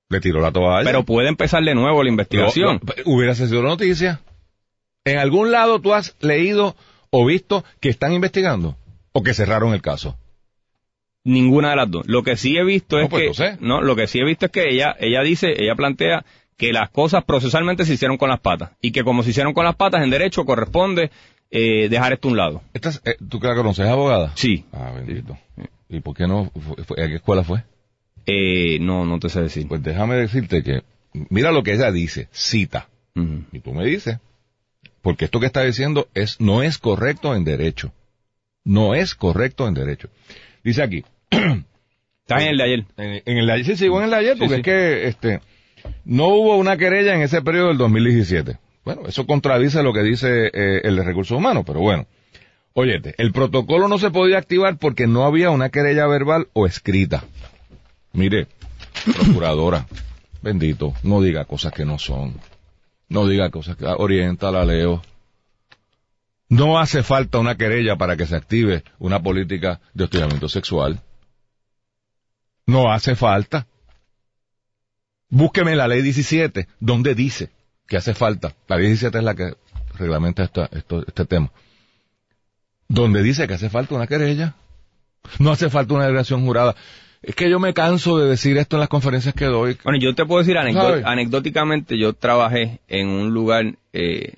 Le 0.10 0.20
tiró 0.20 0.40
la 0.40 0.52
toalla. 0.52 0.86
pero 0.86 1.04
puede 1.04 1.30
empezar 1.30 1.64
de 1.64 1.74
nuevo 1.76 2.04
la 2.04 2.10
investigación. 2.10 2.80
Lo- 2.86 2.94
lo- 2.96 3.12
hubiera 3.12 3.34
sido 3.34 3.62
noticia. 3.64 4.22
¿En 5.04 5.18
algún 5.18 5.52
lado 5.52 5.80
tú 5.82 5.94
has 5.94 6.16
leído 6.20 6.76
o 7.10 7.26
visto 7.26 7.64
que 7.80 7.90
están 7.90 8.14
investigando? 8.14 8.76
¿O 9.14 9.24
que 9.24 9.34
cerraron 9.34 9.74
el 9.74 9.82
caso? 9.82 10.18
Ninguna 11.24 11.72
de 11.72 11.76
las 11.78 11.90
dos. 11.90 12.06
Lo 12.08 12.22
que 12.24 12.38
sí 12.38 12.56
he 12.58 12.64
visto 12.64 12.98
No, 12.98 13.04
es 13.04 13.10
pues, 13.10 13.22
que 13.22 13.28
no 13.30 13.34
sé. 13.34 13.58
no, 13.60 13.82
lo 13.82 13.96
que 13.96 14.08
sí 14.08 14.20
he 14.20 14.24
visto 14.26 14.46
es 14.46 14.52
que 14.52 14.70
ella 14.70 14.96
ella 15.00 15.22
dice, 15.22 15.54
ella 15.58 15.76
plantea 15.76 16.24
que 16.58 16.72
las 16.72 16.90
cosas 16.92 17.24
procesalmente 17.26 17.84
se 17.86 17.94
hicieron 17.96 18.18
con 18.18 18.30
las 18.30 18.40
patas 18.40 18.72
y 18.82 18.92
que 18.92 19.04
como 19.04 19.24
se 19.24 19.32
hicieron 19.32 19.54
con 19.54 19.66
las 19.66 19.76
patas 19.76 20.04
en 20.04 20.10
derecho 20.12 20.46
corresponde 20.46 21.10
eh, 21.52 21.90
dejar 21.90 22.14
esto 22.14 22.28
a 22.28 22.32
un 22.32 22.38
lado. 22.38 22.62
Esta 22.74 22.90
es- 22.90 23.02
eh, 23.06 23.16
¿Tú 23.30 23.40
que 23.40 23.48
la 23.48 23.56
conoces, 23.56 23.88
abogada? 23.88 24.32
Sí. 24.36 24.66
Ah, 24.72 24.92
bendito. 24.96 25.38
¿Y 25.90 26.00
por 26.00 26.16
qué 26.16 26.28
no? 26.28 26.52
¿A 26.98 27.08
qué 27.08 27.16
escuela 27.16 27.44
fue? 27.44 27.64
Eh, 28.26 28.80
no, 28.82 29.06
no 29.06 29.20
te 29.20 29.30
sé 29.30 29.42
decir. 29.42 29.68
Pues 29.68 29.84
déjame 29.84 30.16
decirte 30.16 30.64
que, 30.64 30.82
mira 31.30 31.52
lo 31.52 31.64
que 31.64 31.74
ella 31.74 31.92
dice, 31.92 32.28
cita. 32.32 32.90
Y 33.52 33.60
tú 33.62 33.74
me 33.74 33.86
dices, 33.86 34.18
porque 35.02 35.26
esto 35.26 35.40
que 35.40 35.46
está 35.46 35.64
diciendo 35.64 36.10
es, 36.14 36.42
no 36.42 36.64
es 36.64 36.78
correcto 36.78 37.34
en 37.36 37.46
derecho. 37.46 37.94
No 38.66 38.94
es 38.96 39.16
correcto 39.16 39.68
en 39.68 39.74
derecho. 39.74 40.10
Dice 40.64 40.84
aquí, 40.84 41.04
Está 41.30 42.42
en 42.42 42.48
el 42.50 42.58
de 42.58 42.64
ayer. 42.64 42.86
en, 42.98 43.22
en 43.26 43.38
el 43.38 43.46
de 43.48 43.54
ayer, 43.54 43.66
sí, 43.66 43.76
sigo 43.78 44.00
en 44.00 44.06
el 44.06 44.10
de 44.10 44.16
ayer, 44.18 44.34
Sí, 44.34 44.40
porque 44.40 44.56
sí. 44.56 44.60
es 44.60 44.64
que, 44.66 45.08
este, 45.08 45.40
no 46.06 46.28
hubo 46.30 46.58
una 46.58 46.76
querella 46.76 47.14
en 47.14 47.22
ese 47.22 47.42
periodo 47.44 47.68
del 47.70 47.78
2017. 47.78 48.58
Bueno, 48.84 49.04
eso 49.08 49.26
contradice 49.28 49.84
lo 49.84 49.94
que 49.94 50.02
dice 50.04 50.48
eh, 50.52 50.82
el 50.84 50.96
de 50.96 51.04
recursos 51.04 51.38
humanos, 51.38 51.64
pero 51.66 51.80
bueno. 51.80 52.08
Óyete, 52.74 53.14
el 53.20 53.32
protocolo 53.32 53.88
no 53.88 53.98
se 54.00 54.12
podía 54.12 54.38
activar 54.40 54.78
porque 54.78 55.08
no 55.08 55.24
había 55.24 55.50
una 55.52 55.70
querella 55.70 56.08
verbal 56.08 56.48
o 56.54 56.66
escrita. 56.66 57.24
Mire, 58.16 58.48
procuradora, 59.18 59.86
bendito, 60.42 60.94
no 61.04 61.22
diga 61.22 61.46
cosas 61.46 61.72
que 61.74 61.86
no 61.86 62.00
son. 62.00 62.40
No 63.10 63.28
diga 63.28 63.50
cosas 63.52 63.76
que 63.78 63.86
orienta 63.86 64.52
la 64.52 64.66
leo. 64.66 65.02
No 66.50 66.80
hace 66.80 67.04
falta 67.04 67.40
una 67.40 67.56
querella 67.56 67.96
para 67.98 68.16
que 68.18 68.26
se 68.26 68.36
active 68.36 68.84
una 69.00 69.22
política 69.22 69.80
de 69.94 70.06
hostigamiento 70.06 70.48
sexual. 70.50 71.02
No 72.66 72.92
hace 72.92 73.16
falta. 73.16 73.68
Búsqueme 75.30 75.76
la 75.76 75.88
ley 75.88 76.02
17, 76.02 76.68
donde 76.80 77.14
dice 77.16 77.50
que 77.88 77.98
hace 77.98 78.14
falta. 78.14 78.56
La 78.68 78.78
ley 78.78 78.88
17 78.88 79.18
es 79.18 79.24
la 79.24 79.36
que 79.36 79.54
reglamenta 79.98 80.44
esta- 80.44 80.70
esto- 80.72 81.04
este 81.06 81.26
tema. 81.26 81.52
Donde 82.88 83.22
dice 83.24 83.48
que 83.48 83.56
hace 83.56 83.70
falta 83.70 83.96
una 83.96 84.08
querella. 84.08 84.56
No 85.40 85.52
hace 85.52 85.70
falta 85.70 85.94
una 85.96 86.06
declaración 86.06 86.46
jurada. 86.46 86.76
Es 87.26 87.34
que 87.34 87.50
yo 87.50 87.60
me 87.60 87.74
canso 87.74 88.20
de 88.20 88.30
decir 88.30 88.56
esto 88.60 88.76
en 88.76 88.82
las 88.82 88.90
conferencias 88.90 89.34
que 89.34 89.46
doy. 89.46 89.78
Bueno, 89.84 89.98
yo 90.00 90.14
te 90.14 90.28
puedo 90.28 90.44
decir 90.44 90.60
anecdóticamente, 90.60 91.98
yo 91.98 92.14
trabajé 92.14 92.82
en 92.88 93.08
un 93.08 93.34
lugar 93.34 93.74
eh, 93.94 94.34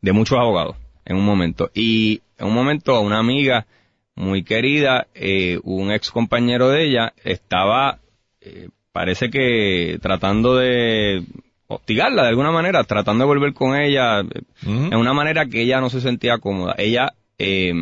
de 0.00 0.12
muchos 0.12 0.38
abogados 0.38 0.76
en 1.04 1.16
un 1.16 1.24
momento. 1.24 1.68
Y 1.74 2.22
en 2.38 2.46
un 2.46 2.54
momento 2.54 2.94
a 2.94 3.00
una 3.00 3.18
amiga 3.18 3.66
muy 4.14 4.44
querida, 4.44 5.08
eh, 5.14 5.58
un 5.64 5.90
ex 5.90 6.12
compañero 6.12 6.68
de 6.68 6.86
ella, 6.86 7.12
estaba, 7.24 7.98
eh, 8.40 8.68
parece 8.92 9.28
que 9.28 9.98
tratando 10.00 10.54
de 10.54 11.24
hostigarla 11.66 12.22
de 12.22 12.28
alguna 12.28 12.52
manera, 12.52 12.84
tratando 12.84 13.24
de 13.24 13.28
volver 13.28 13.52
con 13.52 13.74
ella 13.74 14.20
en 14.62 14.94
una 14.94 15.12
manera 15.12 15.46
que 15.46 15.62
ella 15.62 15.80
no 15.80 15.90
se 15.90 16.00
sentía 16.00 16.38
cómoda. 16.38 16.76
Ella, 16.78 17.14
eh, 17.36 17.72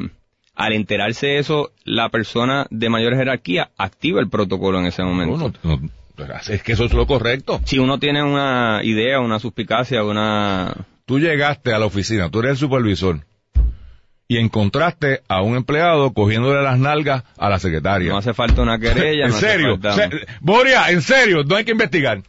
al 0.55 0.73
enterarse 0.73 1.27
de 1.27 1.39
eso, 1.39 1.73
la 1.85 2.09
persona 2.09 2.67
de 2.71 2.89
mayor 2.89 3.17
jerarquía 3.17 3.71
activa 3.77 4.21
el 4.21 4.29
protocolo 4.29 4.79
en 4.79 4.87
ese 4.87 5.03
momento. 5.03 5.53
No, 5.63 5.77
no, 5.77 5.81
no, 5.81 5.91
es 6.49 6.63
que 6.63 6.73
eso 6.73 6.85
es 6.85 6.93
lo 6.93 7.07
correcto. 7.07 7.61
Si 7.65 7.79
uno 7.79 7.99
tiene 7.99 8.23
una 8.23 8.81
idea, 8.83 9.21
una 9.21 9.39
suspicacia, 9.39 10.05
una... 10.05 10.73
Tú 11.07 11.19
llegaste 11.19 11.75
a 11.75 11.79
la 11.79 11.87
oficina, 11.87 12.31
tú 12.31 12.39
eres 12.39 12.53
el 12.53 12.57
supervisor, 12.59 13.21
y 14.27 14.39
encontraste 14.39 15.23
a 15.29 15.43
un 15.43 15.57
empleado 15.57 16.13
cogiéndole 16.13 16.63
las 16.63 16.79
nalgas 16.79 17.25
a 17.37 17.51
la 17.51 17.59
secretaria. 17.59 18.11
No 18.11 18.19
hace 18.19 18.33
falta 18.33 18.63
una 18.63 18.79
querella. 18.79 19.27
en 19.27 19.33
serio, 19.33 19.79
Se- 19.95 20.11
Boria, 20.41 20.91
en 20.91 21.03
serio, 21.03 21.45
no 21.45 21.57
hay 21.57 21.65
que 21.65 21.73
investigar. 21.73 22.19
O 22.19 22.23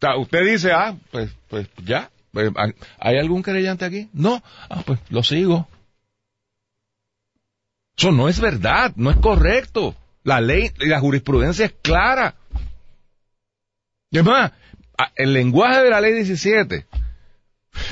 sea, 0.00 0.16
usted 0.16 0.44
dice, 0.44 0.72
ah, 0.72 0.94
pues, 1.10 1.30
pues 1.48 1.68
ya, 1.84 2.10
Pues, 2.32 2.50
¿hay 2.98 3.18
algún 3.18 3.42
querellante 3.42 3.84
aquí? 3.84 4.08
No, 4.12 4.42
ah, 4.70 4.82
pues 4.84 5.00
lo 5.10 5.22
sigo. 5.22 5.68
Eso 8.02 8.10
no 8.10 8.28
es 8.28 8.40
verdad, 8.40 8.90
no 8.96 9.12
es 9.12 9.16
correcto. 9.18 9.94
La 10.24 10.40
ley 10.40 10.72
y 10.80 10.86
la 10.86 10.98
jurisprudencia 10.98 11.66
es 11.66 11.72
clara. 11.82 12.34
Y 14.10 14.18
es 14.18 14.24
más, 14.24 14.50
a- 14.98 15.12
el 15.14 15.32
lenguaje 15.32 15.84
de 15.84 15.90
la 15.90 16.00
ley 16.00 16.12
17 16.12 16.84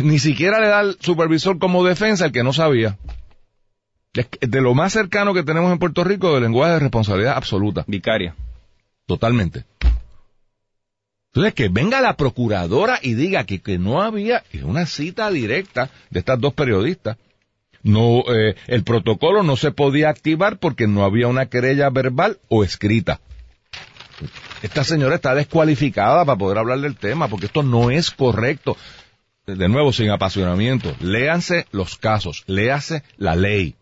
ni 0.01 0.19
siquiera 0.19 0.59
le 0.59 0.67
da 0.67 0.81
al 0.81 0.97
supervisor 0.99 1.61
como 1.61 1.85
defensa 1.85 2.25
el 2.27 2.33
que 2.33 2.43
no 2.43 2.53
sabía. 2.53 2.99
De 4.41 4.61
lo 4.61 4.75
más 4.75 4.95
cercano 4.95 5.33
que 5.33 5.45
tenemos 5.45 5.71
en 5.71 5.79
Puerto 5.79 6.03
Rico 6.03 6.35
del 6.35 6.43
lenguaje 6.43 6.73
de 6.73 6.79
responsabilidad 6.81 7.37
absoluta. 7.37 7.85
Vicaria. 7.87 8.35
Totalmente. 9.07 9.65
Entonces, 11.29 11.55
que 11.55 11.69
venga 11.69 12.01
la 12.01 12.17
procuradora 12.17 12.99
y 13.01 13.15
diga 13.15 13.45
que, 13.45 13.61
que 13.63 13.79
no 13.79 14.03
había 14.03 14.43
una 14.65 14.87
cita 14.87 15.31
directa 15.31 15.89
de 16.11 16.19
estas 16.19 16.41
dos 16.41 16.53
periodistas. 16.53 17.17
No, 17.83 18.23
eh, 18.35 18.57
el 18.67 18.85
protocolo 18.85 19.43
no 19.43 19.57
se 19.57 19.71
podía 19.71 20.11
activar 20.11 20.59
porque 20.59 20.87
no 20.87 21.05
había 21.05 21.29
una 21.29 21.47
querella 21.47 21.89
verbal 21.91 22.39
o 22.49 22.63
escrita. 22.65 23.21
Esta 24.63 24.85
señora 24.85 25.15
está 25.15 25.35
descualificada 25.35 26.25
para 26.27 26.37
poder 26.39 26.59
hablar 26.59 26.81
del 26.81 26.97
tema 26.97 27.29
porque 27.29 27.47
esto 27.47 27.63
no 27.63 27.91
es 27.91 28.11
correcto. 28.11 28.77
De 29.47 29.69
nuevo, 29.69 29.93
sin 29.93 30.11
apasionamiento. 30.11 30.95
Léanse 31.01 31.67
los 31.73 31.97
casos, 31.97 32.45
léase 32.47 33.03
la 33.17 33.35
ley. 33.35 33.75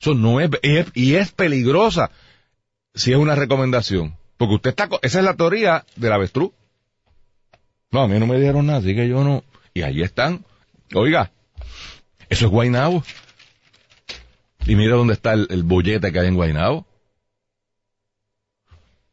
Eso 0.00 0.14
no 0.14 0.40
es, 0.40 0.50
es- 0.62 0.86
y 0.94 1.14
es 1.16 1.30
peligrosa 1.32 2.10
si 2.94 3.12
es 3.12 3.18
una 3.18 3.34
recomendación. 3.34 4.16
Porque 4.38 4.54
usted 4.54 4.70
está, 4.70 4.88
esa 5.02 5.18
es 5.18 5.24
la 5.24 5.34
teoría 5.34 5.84
del 5.96 6.12
avestruz. 6.12 6.52
No, 7.90 8.00
a 8.02 8.08
mí 8.08 8.18
no 8.18 8.26
me 8.26 8.40
dieron 8.40 8.66
nada, 8.66 8.78
así 8.80 8.94
que 8.96 9.06
yo 9.08 9.22
no. 9.22 9.44
Y 9.74 9.82
ahí 9.82 10.02
están. 10.02 10.44
Oiga, 10.94 11.30
eso 12.28 12.46
es 12.46 12.50
Guainabo. 12.50 13.02
Y 14.66 14.76
mira 14.76 14.96
dónde 14.96 15.14
está 15.14 15.34
el, 15.34 15.46
el 15.50 15.62
bollete 15.62 16.10
que 16.12 16.20
hay 16.20 16.28
en 16.28 16.36
Guainabo. 16.36 16.86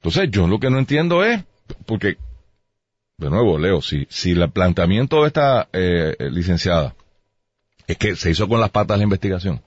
Entonces, 0.01 0.32
yo 0.32 0.48
lo 0.48 0.60
que 0.60 0.70
no 0.70 0.80
entiendo 0.80 1.24
es, 1.24 1.44
porque, 1.86 2.18
de 3.18 3.30
nuevo, 3.30 3.60
Leo, 3.60 3.82
si, 3.82 4.08
si 4.10 4.32
el 4.32 4.50
planteamiento 4.50 5.22
de 5.22 5.27
esta 5.27 5.68
eh, 5.74 6.15
licenciada 6.32 6.96
es 7.86 7.98
que 7.98 8.15
se 8.15 8.32
hizo 8.32 8.48
con 8.48 8.60
las 8.60 8.72
patas 8.72 8.98
la 8.98 9.03
investigación. 9.03 9.62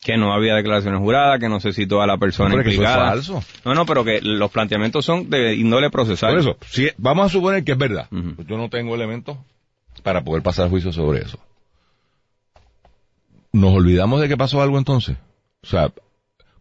Que 0.00 0.18
no 0.18 0.34
había 0.34 0.56
declaraciones 0.56 1.00
juradas, 1.00 1.38
que 1.38 1.48
no 1.48 1.60
se 1.60 1.72
citó 1.72 2.02
a 2.02 2.06
la 2.06 2.18
persona 2.18 2.50
que 2.56 2.60
eso 2.60 2.68
es 2.68 2.74
implicada. 2.74 3.10
falso. 3.10 3.42
No, 3.64 3.74
no, 3.74 3.86
pero 3.86 4.04
que 4.04 4.20
los 4.20 4.50
planteamientos 4.50 5.04
son 5.04 5.30
de 5.30 5.54
índole 5.54 5.90
procesal. 5.90 6.32
Por 6.32 6.40
eso, 6.40 6.56
si, 6.66 6.90
vamos 6.98 7.26
a 7.26 7.28
suponer 7.28 7.64
que 7.64 7.72
es 7.72 7.78
verdad. 7.78 8.08
Yo 8.10 8.58
no 8.58 8.68
tengo 8.68 8.94
elementos 8.94 9.38
para 10.02 10.22
poder 10.22 10.42
pasar 10.42 10.68
juicio 10.68 10.92
sobre 10.92 11.20
eso. 11.20 11.38
¿Nos 13.52 13.72
olvidamos 13.74 14.20
de 14.20 14.28
que 14.28 14.36
pasó 14.36 14.62
algo 14.62 14.78
entonces? 14.78 15.16
O 15.62 15.66
sea, 15.66 15.92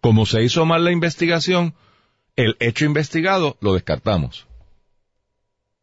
como 0.02 0.26
se 0.26 0.44
hizo 0.44 0.66
mal 0.66 0.84
la 0.84 0.92
investigación, 0.92 1.74
el 2.36 2.56
hecho 2.60 2.86
investigado 2.86 3.58
lo 3.62 3.74
descartamos. 3.74 4.48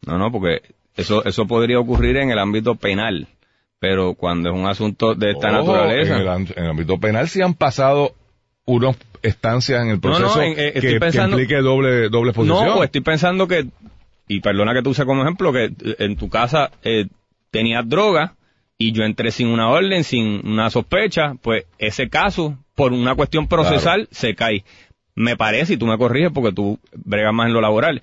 No, 0.07 0.19
no, 0.19 0.31
porque 0.31 0.63
eso, 0.97 1.25
eso 1.25 1.47
podría 1.47 1.79
ocurrir 1.81 2.17
en 2.17 2.31
el 2.31 2.39
ámbito 2.39 2.75
penal. 2.77 3.27
Pero 3.81 4.15
cuando 4.15 4.51
es 4.51 4.55
un 4.57 4.67
asunto 4.67 5.15
de 5.15 5.31
esta 5.31 5.49
Ojo, 5.61 5.73
naturaleza. 5.73 6.17
En 6.17 6.21
el, 6.23 6.29
am- 6.29 6.47
en 6.57 6.65
el 6.65 6.71
ámbito 6.71 6.99
penal 6.99 7.29
sí 7.29 7.41
han 7.41 7.55
pasado 7.55 8.15
unas 8.65 8.97
estancias 9.23 9.81
en 9.83 9.91
el 9.91 10.01
No, 10.03 10.11
no, 10.11 10.17
proceso 10.19 10.43
en- 10.43 10.59
eh, 10.59 10.67
estoy 10.75 10.81
que, 10.83 10.89
que 10.95 11.01
pensando- 11.01 11.39
implique 11.39 11.61
doble, 11.63 12.09
doble 12.09 12.31
exposición. 12.31 12.67
No, 12.67 12.75
pues 12.77 12.87
estoy 12.89 13.01
pensando 13.03 13.47
que, 13.47 13.67
y 14.27 14.41
perdona 14.41 14.75
que 14.75 14.83
tú 14.83 14.91
use 14.91 15.05
como 15.07 15.23
ejemplo, 15.23 15.53
que 15.53 15.73
en 15.99 16.17
tu 16.17 16.29
casa 16.29 16.73
eh, 16.83 17.07
tenías 17.53 17.89
droga 17.89 18.35
y 18.79 18.93
yo 18.93 19.03
entré 19.03 19.33
sin 19.33 19.49
una 19.49 19.69
orden, 19.69 20.05
sin 20.05 20.47
una 20.47 20.71
sospecha, 20.71 21.35
pues 21.43 21.65
ese 21.79 22.09
caso, 22.09 22.57
por 22.77 22.93
una 22.93 23.17
cuestión 23.17 23.49
procesal, 23.49 24.09
se 24.13 24.37
cae. 24.37 24.65
Me 25.17 25.37
parece, 25.37 25.75
y 25.75 25.77
tú 25.77 25.87
me 25.87 25.99
corriges 25.99 26.31
porque 26.33 26.53
tú 26.53 26.79
bregas 26.95 27.35
más 27.35 27.49
en 27.49 27.55
lo 27.55 27.61
laboral, 27.61 28.03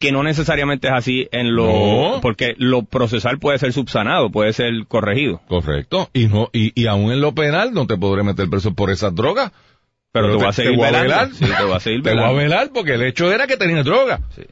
que 0.00 0.10
no 0.10 0.24
necesariamente 0.24 0.88
es 0.88 0.94
así 0.94 1.28
en 1.30 1.54
lo... 1.54 1.66
No. 1.66 2.20
Porque 2.20 2.54
lo 2.58 2.82
procesal 2.82 3.38
puede 3.38 3.58
ser 3.58 3.72
subsanado, 3.72 4.30
puede 4.30 4.52
ser 4.52 4.72
corregido. 4.88 5.40
Correcto. 5.46 6.10
Y 6.12 6.26
no, 6.26 6.50
y, 6.52 6.72
y 6.78 6.88
aún 6.88 7.12
en 7.12 7.20
lo 7.20 7.32
penal 7.32 7.72
no 7.72 7.86
te 7.86 7.96
podré 7.96 8.24
meter 8.24 8.50
preso 8.50 8.74
por 8.74 8.90
esas 8.90 9.14
drogas. 9.14 9.52
Pero, 10.10 10.30
te, 10.30 10.34
voy 10.34 10.46
a 10.46 10.52
seguir 10.52 10.76
voy 10.76 10.86
velando. 10.86 11.08
velar. 11.08 11.28
Sí, 11.32 11.44
te 11.44 11.64
voy 11.64 11.74
a 11.74 11.80
seguir 11.80 12.02
Te 12.02 12.14
voy 12.14 12.24
a 12.24 12.32
velar 12.32 12.70
porque 12.74 12.94
el 12.94 13.02
hecho 13.04 13.32
era 13.32 13.46
que 13.46 13.56
tenía 13.56 13.84
droga. 13.84 14.20
Sí. 14.34 14.42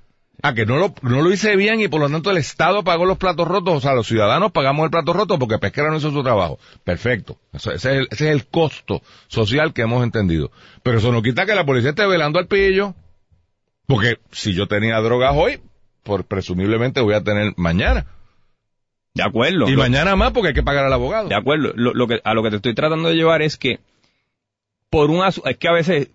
Ah, 0.43 0.55
que 0.55 0.65
no 0.65 0.77
lo, 0.79 0.95
no 1.03 1.21
lo 1.23 1.31
hice 1.33 1.55
bien 1.57 1.81
y 1.81 1.89
por 1.89 2.01
lo 2.01 2.09
tanto 2.09 2.31
el 2.31 2.39
Estado 2.39 2.83
pagó 2.83 3.05
los 3.05 3.19
platos 3.19 3.47
rotos, 3.47 3.75
o 3.75 3.81
sea, 3.81 3.93
los 3.95 4.07
ciudadanos 4.07 4.53
pagamos 4.53 4.85
el 4.85 4.91
plato 4.91 5.13
roto 5.13 5.39
porque 5.39 5.59
Pesquera 5.59 5.91
no 5.91 5.97
hizo 5.99 6.11
su 6.11 6.23
trabajo. 6.23 6.59
Perfecto. 6.85 7.37
Eso- 7.53 7.73
ese, 7.73 7.91
es 7.91 7.97
el, 7.99 8.09
ese 8.11 8.29
es 8.29 8.33
el 8.33 8.47
costo 8.47 9.03
social 9.29 9.73
que 9.75 9.83
hemos 9.83 10.03
entendido. 10.03 10.51
Pero 10.83 10.99
eso 10.99 11.13
no 11.13 11.23
quita 11.23 11.45
que 11.47 11.55
la 11.55 11.67
policía 11.67 11.91
esté 11.91 12.07
velando 12.07 12.39
al 12.39 12.47
pillo. 12.47 12.95
Porque 13.87 14.19
si 14.31 14.55
yo 14.55 14.67
tenía 14.67 14.99
drogas 15.01 15.33
hoy, 15.35 15.61
por 16.05 16.25
presumiblemente 16.25 17.01
voy 17.01 17.15
a 17.15 17.23
tener 17.23 17.53
mañana. 17.57 18.07
De 19.13 19.25
acuerdo. 19.25 19.69
y 19.69 19.77
mañana 19.77 20.15
más 20.17 20.31
porque 20.33 20.49
hay 20.49 20.55
que 20.55 20.63
pagar 20.63 20.85
al 20.87 20.93
abogado. 20.93 21.29
De 21.29 21.35
acuerdo. 21.35 21.73
Lo, 21.75 21.93
lo 21.93 22.07
que, 22.07 22.21
a 22.25 22.33
lo 22.33 22.43
que 22.43 22.51
te 22.51 22.57
estoy 22.57 22.75
tratando 22.75 23.09
de 23.09 23.17
llevar 23.17 23.43
es 23.43 23.57
que, 23.59 23.81
por 24.89 25.11
un 25.11 25.23
es 25.27 25.57
que 25.59 25.69
a 25.69 25.73
veces... 25.73 26.09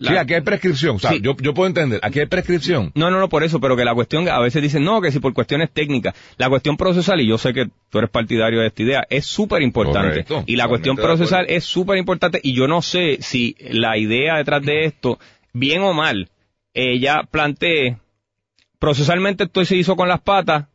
la- 0.00 0.10
Sí, 0.10 0.16
aquí 0.16 0.34
hay 0.34 0.40
prescripción. 0.40 0.96
O 0.96 0.98
sea, 0.98 1.10
Sí. 1.12 1.20
yo, 1.22 1.36
yo 1.40 1.54
puedo 1.54 1.68
entender, 1.68 2.00
aquí 2.02 2.18
hay 2.20 2.26
prescripción. 2.26 2.90
No, 2.96 3.10
no, 3.10 3.20
no, 3.20 3.28
por 3.28 3.44
eso, 3.44 3.60
pero 3.60 3.76
que 3.76 3.84
la 3.84 3.94
cuestión, 3.94 4.28
a 4.28 4.40
veces 4.40 4.60
dicen, 4.62 4.82
no, 4.82 5.00
que 5.00 5.12
si 5.12 5.20
por 5.20 5.32
cuestiones 5.34 5.70
técnicas, 5.70 6.14
la 6.38 6.48
cuestión 6.48 6.76
procesal, 6.76 7.20
y 7.20 7.28
yo 7.28 7.38
sé 7.38 7.52
que 7.52 7.66
tú 7.90 7.98
eres 7.98 8.10
partidario 8.10 8.60
de 8.60 8.66
esta 8.66 8.82
idea, 8.82 9.06
es 9.08 9.26
súper 9.26 9.62
importante. 9.62 10.24
Y 10.46 10.56
la 10.56 10.66
cuestión 10.68 10.96
procesal 10.96 11.46
es 11.48 11.64
súper 11.64 11.98
importante, 11.98 12.40
y 12.42 12.54
yo 12.54 12.66
no 12.66 12.82
sé 12.82 13.18
si 13.20 13.54
la 13.60 13.96
idea 13.98 14.36
detrás 14.38 14.62
de 14.64 14.86
esto, 14.86 15.18
bien 15.52 15.82
o 15.82 15.92
mal, 15.92 16.30
ella 16.74 17.22
plantee, 17.30 17.98
procesalmente 18.78 19.44
esto 19.44 19.64
se 19.64 19.76
hizo 19.76 19.96
con 19.96 20.08
las 20.08 20.20
patas, 20.20 20.66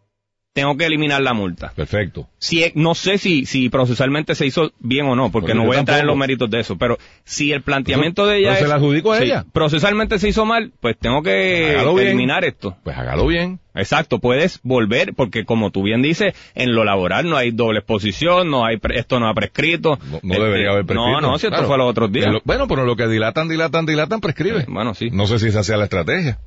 tengo 0.56 0.78
que 0.78 0.86
eliminar 0.86 1.22
la 1.22 1.34
multa. 1.34 1.74
Perfecto. 1.76 2.30
Si, 2.38 2.64
no 2.76 2.96
sé 2.96 3.18
si, 3.18 3.46
si 3.46 3.68
procesalmente 3.68 4.36
se 4.36 4.46
hizo 4.46 4.72
bien 4.80 5.06
o 5.06 5.14
no, 5.14 5.24
porque 5.30 5.48
Porque 5.48 5.54
no 5.54 5.66
voy 5.66 5.76
a 5.76 5.82
entrar 5.82 6.00
en 6.00 6.08
los 6.08 6.16
méritos 6.16 6.50
de 6.50 6.62
eso, 6.62 6.78
pero 6.78 6.98
si 7.26 7.52
el 7.52 7.62
planteamiento 7.62 8.26
de 8.26 8.38
ella 8.38 8.54
Pero 8.54 8.62
se 8.62 8.70
la 8.70 8.76
adjudico 8.76 9.12
a 9.12 9.20
ella. 9.22 9.46
procesalmente 9.52 10.18
se 10.18 10.30
hizo 10.30 10.46
mal, 10.46 10.72
pues 10.80 10.98
tengo 10.98 11.22
que 11.24 11.74
eliminar 11.76 12.46
esto. 12.46 12.78
Pues 12.86 12.98
hágalo 12.98 13.28
bien. 13.28 13.60
Exacto, 13.74 14.20
puedes 14.20 14.62
volver, 14.64 15.14
porque 15.14 15.44
como 15.44 15.72
tú 15.72 15.84
bien 15.84 16.02
dices, 16.02 16.34
en 16.56 16.74
lo 16.74 16.86
laboral 16.86 17.30
no 17.30 17.36
hay 17.36 17.52
doble 17.52 17.80
exposición, 17.80 18.50
no 18.50 18.64
hay 18.66 18.78
pre- 18.78 18.98
esto 18.98 19.20
no 19.20 19.28
ha 19.28 19.34
prescrito. 19.34 20.00
No, 20.10 20.20
no 20.24 20.34
Este, 20.36 20.46
debería 20.46 20.70
haber 20.70 20.86
prescrito. 20.86 21.12
No, 21.12 21.20
no, 21.20 21.38
si 21.38 21.48
esto 21.48 21.58
Claro. 21.58 21.68
fue 21.68 21.78
los 21.78 21.90
otros 21.90 22.10
días. 22.14 22.32
Lo- 22.32 22.42
bueno, 22.46 22.70
pero 22.70 22.86
lo 22.86 22.96
que 22.96 23.10
dilatan, 23.10 23.50
dilatan, 23.50 23.86
dilatan, 23.86 24.22
prescribe. 24.22 24.62
Eh, 24.62 24.66
Bueno, 24.70 24.94
sí. 24.94 25.10
No 25.12 25.28
sé 25.28 25.38
si 25.38 25.48
esa 25.48 25.64
sea 25.64 25.76
la 25.76 25.84
estrategia. 25.84 26.40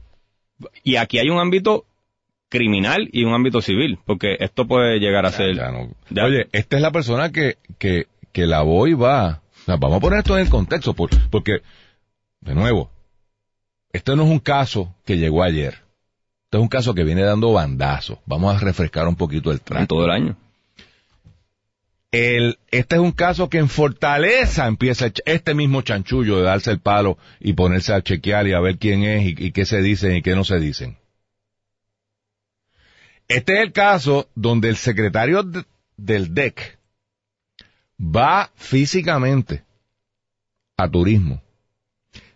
Y 0.83 0.97
aquí 0.97 1.19
hay 1.19 1.29
un 1.29 1.39
ámbito 1.39 1.85
criminal 2.49 3.09
y 3.13 3.25
un 3.25 3.35
ámbito 3.35 3.61
civil, 3.61 3.99
porque 4.07 4.37
esto 4.41 4.67
puede 4.67 4.99
llegar 5.01 5.27
a 5.27 5.33
ser... 5.33 5.55
Ya 5.57 5.71
no. 5.71 5.91
Ya. 6.11 6.25
Oye, 6.25 6.49
esta 6.53 6.77
es 6.77 6.83
la 6.83 6.91
persona 6.93 7.31
que, 7.31 7.57
que, 7.79 8.07
que 8.33 8.47
la 8.47 8.63
voy 8.63 8.95
va. 8.95 9.43
O 9.63 9.65
sea, 9.67 9.77
vamos 9.77 9.99
a 9.99 10.01
poner 10.01 10.21
esto 10.21 10.37
en 10.39 10.45
el 10.45 10.51
contexto, 10.51 10.95
por- 10.95 11.11
porque, 11.31 11.59
de 12.41 12.55
nuevo, 12.55 12.91
este 13.93 14.17
no 14.17 14.23
es 14.25 14.31
un 14.31 14.39
caso 14.39 14.95
que 15.05 15.19
llegó 15.19 15.43
ayer. 15.43 15.75
Este 16.45 16.57
es 16.57 16.63
un 16.63 16.69
caso 16.69 16.95
que 16.95 17.05
viene 17.05 17.23
dando 17.23 17.53
bandazos. 17.53 18.19
Vamos 18.25 18.57
a 18.57 18.59
refrescar 18.65 19.07
un 19.07 19.17
poquito 19.17 19.53
el 19.53 19.61
trato. 19.61 19.87
todo 19.87 20.05
el 20.07 20.11
año. 20.11 20.37
El, 22.11 22.59
este 22.71 22.97
es 22.97 23.03
un 23.03 23.13
caso 23.13 23.51
que 23.51 23.59
en 23.59 23.69
Fortaleza 23.69 24.67
empieza 24.67 25.13
este 25.27 25.53
mismo 25.55 25.83
chanchullo 25.83 26.39
de 26.39 26.45
darse 26.45 26.71
el 26.71 26.81
palo 26.81 27.19
y 27.39 27.53
ponerse 27.53 27.93
a 27.93 28.01
chequear 28.01 28.47
y 28.47 28.55
a 28.55 28.61
ver 28.61 28.79
quién 28.79 29.03
es 29.03 29.25
y, 29.27 29.35
y 29.37 29.53
qué 29.53 29.67
se 29.67 29.83
dicen 29.83 30.17
y 30.17 30.23
qué 30.23 30.35
no 30.35 30.43
se 30.45 30.59
dicen. 30.59 30.97
Este 33.29 33.55
es 33.57 33.61
el 33.61 33.73
caso 33.73 34.29
donde 34.35 34.69
el 34.71 34.77
secretario 34.77 35.43
de- 35.43 35.65
del 35.97 36.33
DEC 36.35 36.79
va 38.01 38.51
físicamente 38.55 39.65
a 40.77 40.89
turismo, 40.89 41.43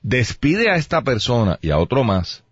despide 0.02 0.70
a 0.70 0.76
esta 0.76 1.00
persona 1.02 1.58
y 1.62 1.70
a 1.70 1.78
otro 1.78 2.04
más, 2.04 2.42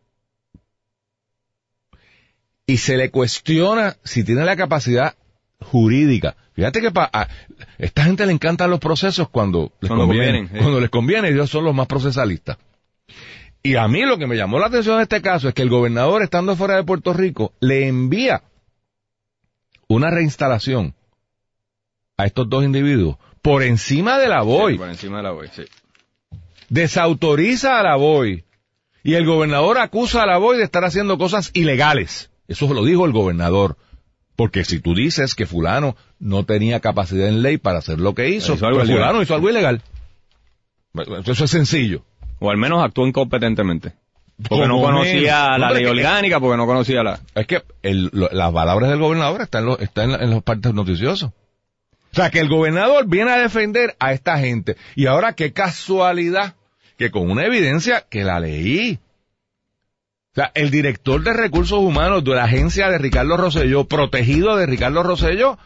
y 2.66 2.76
se 2.78 2.96
le 2.96 3.10
cuestiona 3.10 3.96
si 4.04 4.22
tiene 4.24 4.44
la 4.44 4.56
capacidad 4.56 5.16
jurídica. 5.60 6.36
Fíjate 6.54 6.80
que 6.80 6.90
pa- 6.92 7.10
a 7.12 7.28
esta 7.78 8.04
gente 8.04 8.24
le 8.26 8.32
encantan 8.32 8.70
los 8.70 8.78
procesos 8.80 9.28
cuando 9.28 9.72
les 9.80 9.88
Cuando 9.88 10.06
conviene. 10.06 10.26
convienen, 10.26 10.48
sí. 10.52 10.58
Cuando 10.58 10.80
les 10.80 10.90
conviene, 10.90 11.28
ellos 11.28 11.50
son 11.50 11.64
los 11.64 11.74
más 11.74 11.86
procesalistas. 11.88 12.56
Y 13.62 13.76
a 13.76 13.86
mí 13.88 14.02
lo 14.02 14.16
que 14.18 14.26
me 14.26 14.36
llamó 14.36 14.58
la 14.58 14.66
atención 14.66 14.96
en 14.96 15.02
este 15.02 15.20
caso 15.20 15.48
es 15.48 15.54
que 15.54 15.62
el 15.62 15.68
gobernador, 15.68 16.22
estando 16.22 16.56
fuera 16.56 16.76
de 16.76 16.84
Puerto 16.84 17.12
Rico, 17.12 17.52
le 17.60 17.86
envía 17.88 18.42
una 19.88 20.10
reinstalación 20.10 20.94
a 22.16 22.26
estos 22.26 22.48
dos 22.48 22.64
individuos 22.64 23.16
por 23.42 23.62
encima 23.62 24.18
de 24.18 24.28
la 24.28 24.40
Sí, 24.40 24.46
BOI. 24.46 24.78
por 24.78 24.88
encima 24.88 25.18
de 25.18 25.22
la 25.24 25.30
BOI, 25.32 25.48
sí. 25.54 25.62
Desautoriza 26.68 27.78
a 27.80 27.82
la 27.82 27.96
BOI. 27.96 28.44
Y 29.02 29.14
el 29.14 29.26
gobernador 29.26 29.78
acusa 29.78 30.22
a 30.22 30.26
la 30.26 30.38
BOI 30.38 30.58
de 30.58 30.64
estar 30.64 30.84
haciendo 30.84 31.18
cosas 31.18 31.50
ilegales. 31.54 32.30
Eso 32.48 32.72
lo 32.72 32.84
dijo 32.84 33.06
el 33.06 33.12
gobernador. 33.12 33.76
Porque 34.36 34.64
si 34.64 34.80
tú 34.80 34.94
dices 34.94 35.34
que 35.34 35.46
fulano 35.46 35.96
no 36.18 36.44
tenía 36.44 36.80
capacidad 36.80 37.28
en 37.28 37.42
ley 37.42 37.58
para 37.58 37.78
hacer 37.78 37.98
lo 37.98 38.14
que 38.14 38.28
hizo, 38.30 38.54
Hizo 38.54 38.66
algo 38.66 38.78
pues 38.80 38.90
fulano 38.90 39.22
hizo 39.22 39.34
algo 39.34 39.50
ilegal. 39.50 39.82
Eso 41.26 41.44
es 41.44 41.50
sencillo. 41.50 42.04
O 42.40 42.50
al 42.50 42.56
menos 42.56 42.82
actuó 42.82 43.06
incompetentemente. 43.06 43.92
Porque 44.48 44.66
no 44.66 44.80
conocía 44.80 45.58
la 45.58 45.68
No, 45.68 45.74
ley 45.74 45.84
es 45.84 45.90
que- 45.92 45.98
orgánica, 45.98 46.40
porque 46.40 46.56
no 46.56 46.66
conocía 46.66 47.02
la... 47.02 47.20
Es 47.34 47.46
que 47.46 47.62
el- 47.82 48.08
lo- 48.12 48.30
las 48.32 48.50
palabras 48.52 48.88
del 48.90 48.98
gobernador 48.98 49.42
están, 49.42 49.60
en, 49.64 49.66
lo- 49.68 49.78
están 49.78 50.04
en, 50.06 50.12
la- 50.12 50.24
en 50.24 50.30
los 50.30 50.42
partes 50.42 50.72
noticiosos. 50.72 51.30
O 52.12 52.14
sea, 52.16 52.30
que 52.30 52.40
el 52.40 52.48
gobernador 52.48 53.06
viene 53.06 53.30
a 53.32 53.38
defender 53.38 53.94
a 54.00 54.12
esta 54.14 54.38
gente. 54.38 54.76
Y 54.96 55.06
ahora 55.06 55.34
qué 55.34 55.52
casualidad 55.52 56.54
que 56.96 57.10
con 57.10 57.30
una 57.30 57.44
evidencia 57.44 58.04
que 58.08 58.24
la 58.24 58.40
leí. 58.40 58.98
O 60.32 60.34
sea, 60.34 60.50
el 60.54 60.70
director 60.70 61.22
de 61.22 61.32
recursos 61.34 61.78
humanos 61.78 62.24
de 62.24 62.34
la 62.34 62.44
agencia 62.44 62.88
de 62.88 62.98
Ricardo 62.98 63.36
Rosselló, 63.36 63.84
protegido 63.84 64.56
de 64.56 64.64
Ricardo 64.66 65.02
Rosselló, 65.02 65.58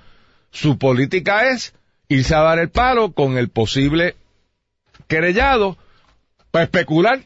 su 0.51 0.79
política 0.79 1.49
es 1.51 1.75
irse 2.09 2.35
a 2.35 2.41
dar 2.41 2.59
el 2.59 2.71
palo 2.71 3.13
con 3.13 3.39
el 3.39 3.49
posible 3.51 4.17
querellado 5.07 5.77
para 6.55 6.65
especular 6.67 7.19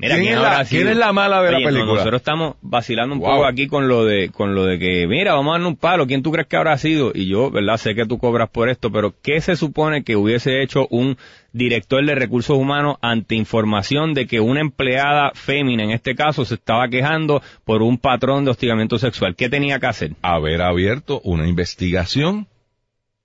Mira, 0.00 0.14
¿Quién, 0.14 0.28
es 0.34 0.40
la, 0.40 0.64
quién 0.64 0.86
es 0.86 0.96
la 0.96 1.12
mala 1.12 1.42
de 1.42 1.48
Oye, 1.48 1.52
la 1.54 1.58
no, 1.58 1.64
película? 1.66 1.94
nosotros 1.94 2.20
estamos 2.20 2.54
vacilando 2.62 3.16
un 3.16 3.20
Wow. 3.20 3.30
poco 3.30 3.46
aquí 3.46 3.66
con 3.66 3.88
lo 3.88 4.04
de 4.04 4.28
con 4.30 4.54
lo 4.54 4.64
de 4.64 4.78
que, 4.78 5.08
mira, 5.08 5.32
vamos 5.34 5.50
a 5.50 5.52
darle 5.54 5.66
un 5.66 5.74
palo, 5.76 6.06
¿quién 6.06 6.22
tú 6.22 6.30
crees 6.30 6.46
que 6.46 6.56
habrá 6.56 6.78
sido? 6.78 7.10
Y 7.12 7.26
yo, 7.26 7.50
¿verdad? 7.50 7.78
Sé 7.78 7.96
que 7.96 8.06
tú 8.06 8.16
cobras 8.16 8.48
por 8.48 8.68
esto, 8.68 8.92
pero 8.92 9.12
¿qué 9.20 9.40
se 9.40 9.56
supone 9.56 10.04
que 10.04 10.14
hubiese 10.14 10.62
hecho 10.62 10.86
un 10.90 11.16
director 11.52 12.06
de 12.06 12.14
recursos 12.14 12.56
humanos 12.56 12.98
ante 13.02 13.34
información 13.34 14.14
de 14.14 14.28
que 14.28 14.38
una 14.38 14.60
empleada 14.60 15.32
fémina, 15.34 15.82
en 15.82 15.90
este 15.90 16.14
caso, 16.14 16.44
se 16.44 16.54
estaba 16.54 16.86
quejando 16.88 17.42
por 17.64 17.82
un 17.82 17.98
patrón 17.98 18.44
de 18.44 18.52
hostigamiento 18.52 18.98
sexual? 19.00 19.34
¿Qué 19.34 19.48
tenía 19.48 19.80
que 19.80 19.86
hacer? 19.86 20.12
haber 20.22 20.62
abierto 20.62 21.20
una 21.24 21.48
investigación 21.48 22.46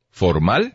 formal 0.09 0.73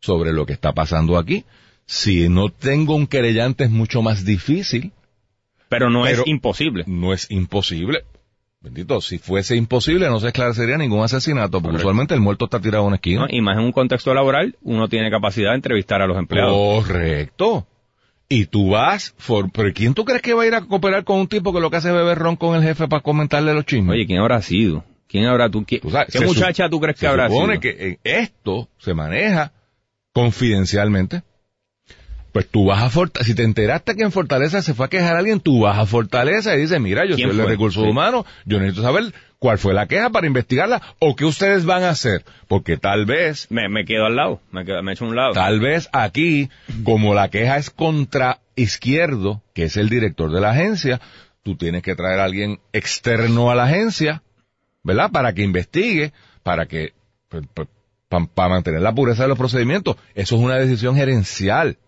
sobre 0.00 0.34
lo 0.34 0.44
que 0.44 0.52
está 0.52 0.72
pasando 0.72 1.16
aquí. 1.16 1.46
Si 1.92 2.28
no 2.28 2.50
tengo 2.50 2.94
un 2.94 3.08
querellante 3.08 3.64
es 3.64 3.70
mucho 3.70 4.00
más 4.00 4.24
difícil, 4.24 4.92
Pero 5.68 5.90
no 5.90 6.04
Pero- 6.04 6.22
es 6.22 6.28
imposible. 6.28 6.84
no 6.86 7.12
es 7.12 7.28
imposible. 7.32 8.04
Bendito, 8.60 9.00
si 9.00 9.18
fuese 9.18 9.56
imposible 9.56 10.08
no 10.08 10.20
se 10.20 10.28
esclarecería 10.28 10.76
ningún 10.78 11.02
asesinato, 11.02 11.50
porque 11.60 11.62
Correcto. 11.62 11.78
usualmente 11.86 12.14
el 12.14 12.20
muerto 12.20 12.44
está 12.44 12.60
tirado 12.60 12.84
en 12.84 12.88
una 12.88 12.96
esquina. 12.96 13.22
¿no? 13.22 13.26
Y 13.28 13.40
más 13.40 13.56
en 13.58 13.64
un 13.64 13.72
contexto 13.72 14.14
laboral, 14.14 14.54
uno 14.62 14.88
tiene 14.88 15.10
capacidad 15.10 15.50
de 15.50 15.56
entrevistar 15.56 16.00
a 16.00 16.06
los 16.06 16.16
empleados. 16.16 16.54
Correcto. 16.86 17.66
Y 18.28 18.44
tú 18.46 18.70
vas, 18.70 19.12
for- 19.18 19.50
pero 19.50 19.72
¿quién 19.74 19.92
tú 19.94 20.04
crees 20.04 20.22
que 20.22 20.32
va 20.34 20.44
a 20.44 20.46
ir 20.46 20.54
a 20.54 20.60
cooperar 20.60 21.02
con 21.02 21.18
un 21.18 21.26
tipo 21.26 21.52
que 21.52 21.58
lo 21.60 21.70
que 21.70 21.78
hace 21.78 21.88
es 21.88 21.94
beber 21.94 22.18
ron 22.18 22.36
con 22.36 22.54
el 22.54 22.62
jefe 22.62 22.86
para 22.86 23.02
comentarle 23.02 23.52
los 23.52 23.66
chismes? 23.66 23.94
Oye, 23.96 24.06
¿quién 24.06 24.20
habrá 24.20 24.40
sido? 24.42 24.84
¿Quién 25.08 25.24
habrá 25.26 25.50
tú? 25.50 25.64
¿Qué, 25.64 25.80
Tú 25.80 25.90
sabes, 25.90 26.12
qué 26.12 26.18
se 26.20 26.26
muchacha 26.26 26.68
tú 26.70 26.78
crees 26.78 26.94
que 26.94 27.00
se 27.00 27.06
habrá 27.08 27.28
supone 27.28 27.54
sido? 27.54 27.60
que 27.62 27.88
eh, 27.88 27.98
esto 28.04 28.68
se 28.78 28.94
maneja 28.94 29.52
confidencialmente. 30.12 31.22
Pues 32.32 32.48
tú 32.48 32.66
vas 32.66 32.82
a 32.82 32.90
Fortaleza, 32.90 33.26
si 33.26 33.34
te 33.34 33.42
enteraste 33.42 33.96
que 33.96 34.02
en 34.02 34.12
Fortaleza 34.12 34.62
se 34.62 34.72
fue 34.74 34.86
a 34.86 34.88
quejar 34.88 35.16
alguien, 35.16 35.40
tú 35.40 35.60
vas 35.62 35.78
a 35.78 35.86
Fortaleza 35.86 36.54
y 36.54 36.60
dices, 36.60 36.80
mira, 36.80 37.04
yo 37.04 37.14
soy 37.14 37.24
¿Quién 37.24 37.30
el 37.30 37.36
de 37.38 37.44
recursos 37.46 37.82
Sí. 37.82 37.88
humanos, 37.90 38.24
yo 38.44 38.58
necesito 38.60 38.82
saber 38.82 39.12
cuál 39.40 39.58
fue 39.58 39.74
la 39.74 39.86
queja 39.86 40.10
para 40.10 40.26
investigarla 40.26 40.80
o 41.00 41.16
qué 41.16 41.24
ustedes 41.24 41.64
van 41.64 41.82
a 41.82 41.90
hacer. 41.90 42.24
Porque 42.46 42.76
tal 42.76 43.04
vez, 43.06 43.46
Me, 43.50 43.68
me 43.68 43.84
quedo 43.84 44.04
al 44.06 44.14
lado, 44.16 44.40
me, 44.52 44.64
quedo, 44.64 44.82
me 44.82 44.92
echo 44.92 45.06
a 45.06 45.08
un 45.08 45.16
lado. 45.16 45.32
tal 45.32 45.58
vez 45.60 45.88
aquí, 45.92 46.50
como 46.84 47.14
la 47.14 47.30
queja 47.30 47.56
es 47.56 47.70
contra 47.70 48.38
Izquierdo, 48.54 49.42
que 49.54 49.64
es 49.64 49.76
el 49.76 49.88
director 49.88 50.30
de 50.30 50.40
la 50.40 50.50
agencia, 50.50 51.00
tú 51.42 51.56
tienes 51.56 51.82
que 51.82 51.94
traer 51.96 52.20
a 52.20 52.24
alguien 52.24 52.60
externo 52.72 53.50
a 53.50 53.54
la 53.54 53.64
agencia, 53.64 54.22
¿verdad? 54.84 55.10
Para 55.10 55.32
que 55.32 55.42
investigue, 55.42 56.12
para 56.42 56.66
que, 56.66 56.92
para 58.08 58.48
mantener 58.48 58.82
la 58.82 58.94
pureza 58.94 59.22
de 59.22 59.28
los 59.30 59.38
procedimientos. 59.38 59.96
Eso 60.14 60.36
es 60.36 60.42
una 60.42 60.56
decisión 60.56 60.94
gerencial. 60.96 61.78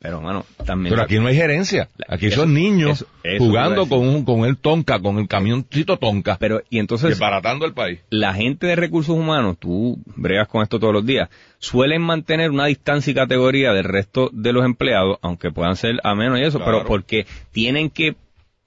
Pero, 0.00 0.20
mano, 0.20 0.44
también... 0.64 0.90
Pero 0.92 1.02
aquí 1.02 1.18
no 1.18 1.26
hay 1.26 1.34
gerencia. 1.34 1.88
Aquí 2.06 2.26
Eso- 2.26 2.42
son 2.42 2.54
niños 2.54 3.02
eso- 3.02 3.06
eso 3.24 3.44
jugando 3.44 3.88
con, 3.88 3.98
un, 4.08 4.24
con 4.24 4.44
el 4.44 4.56
tonka, 4.56 5.00
con 5.00 5.18
el 5.18 5.26
camioncito 5.26 5.96
tonka, 5.96 6.36
Pero, 6.38 6.62
y 6.70 6.78
entonces, 6.78 7.10
desbaratando 7.10 7.66
el 7.66 7.74
país. 7.74 7.98
la 8.10 8.32
gente 8.32 8.68
de 8.68 8.76
recursos 8.76 9.16
humanos, 9.16 9.56
tú 9.58 9.98
bregas 10.14 10.46
con 10.46 10.62
esto 10.62 10.78
todos 10.78 10.92
los 10.94 11.04
días, 11.04 11.28
suelen 11.58 12.00
mantener 12.02 12.50
una 12.52 12.66
distancia 12.66 13.10
y 13.10 13.14
categoría 13.14 13.72
del 13.72 13.84
resto 13.84 14.30
de 14.32 14.52
los 14.52 14.64
empleados, 14.64 15.18
aunque 15.20 15.50
puedan 15.50 15.74
ser 15.74 15.96
a 16.04 16.14
menos 16.14 16.38
y 16.38 16.42
eso, 16.44 16.58
Claro. 16.58 16.78
pero 16.78 16.86
porque 16.86 17.26
tienen 17.50 17.90
que 17.90 18.14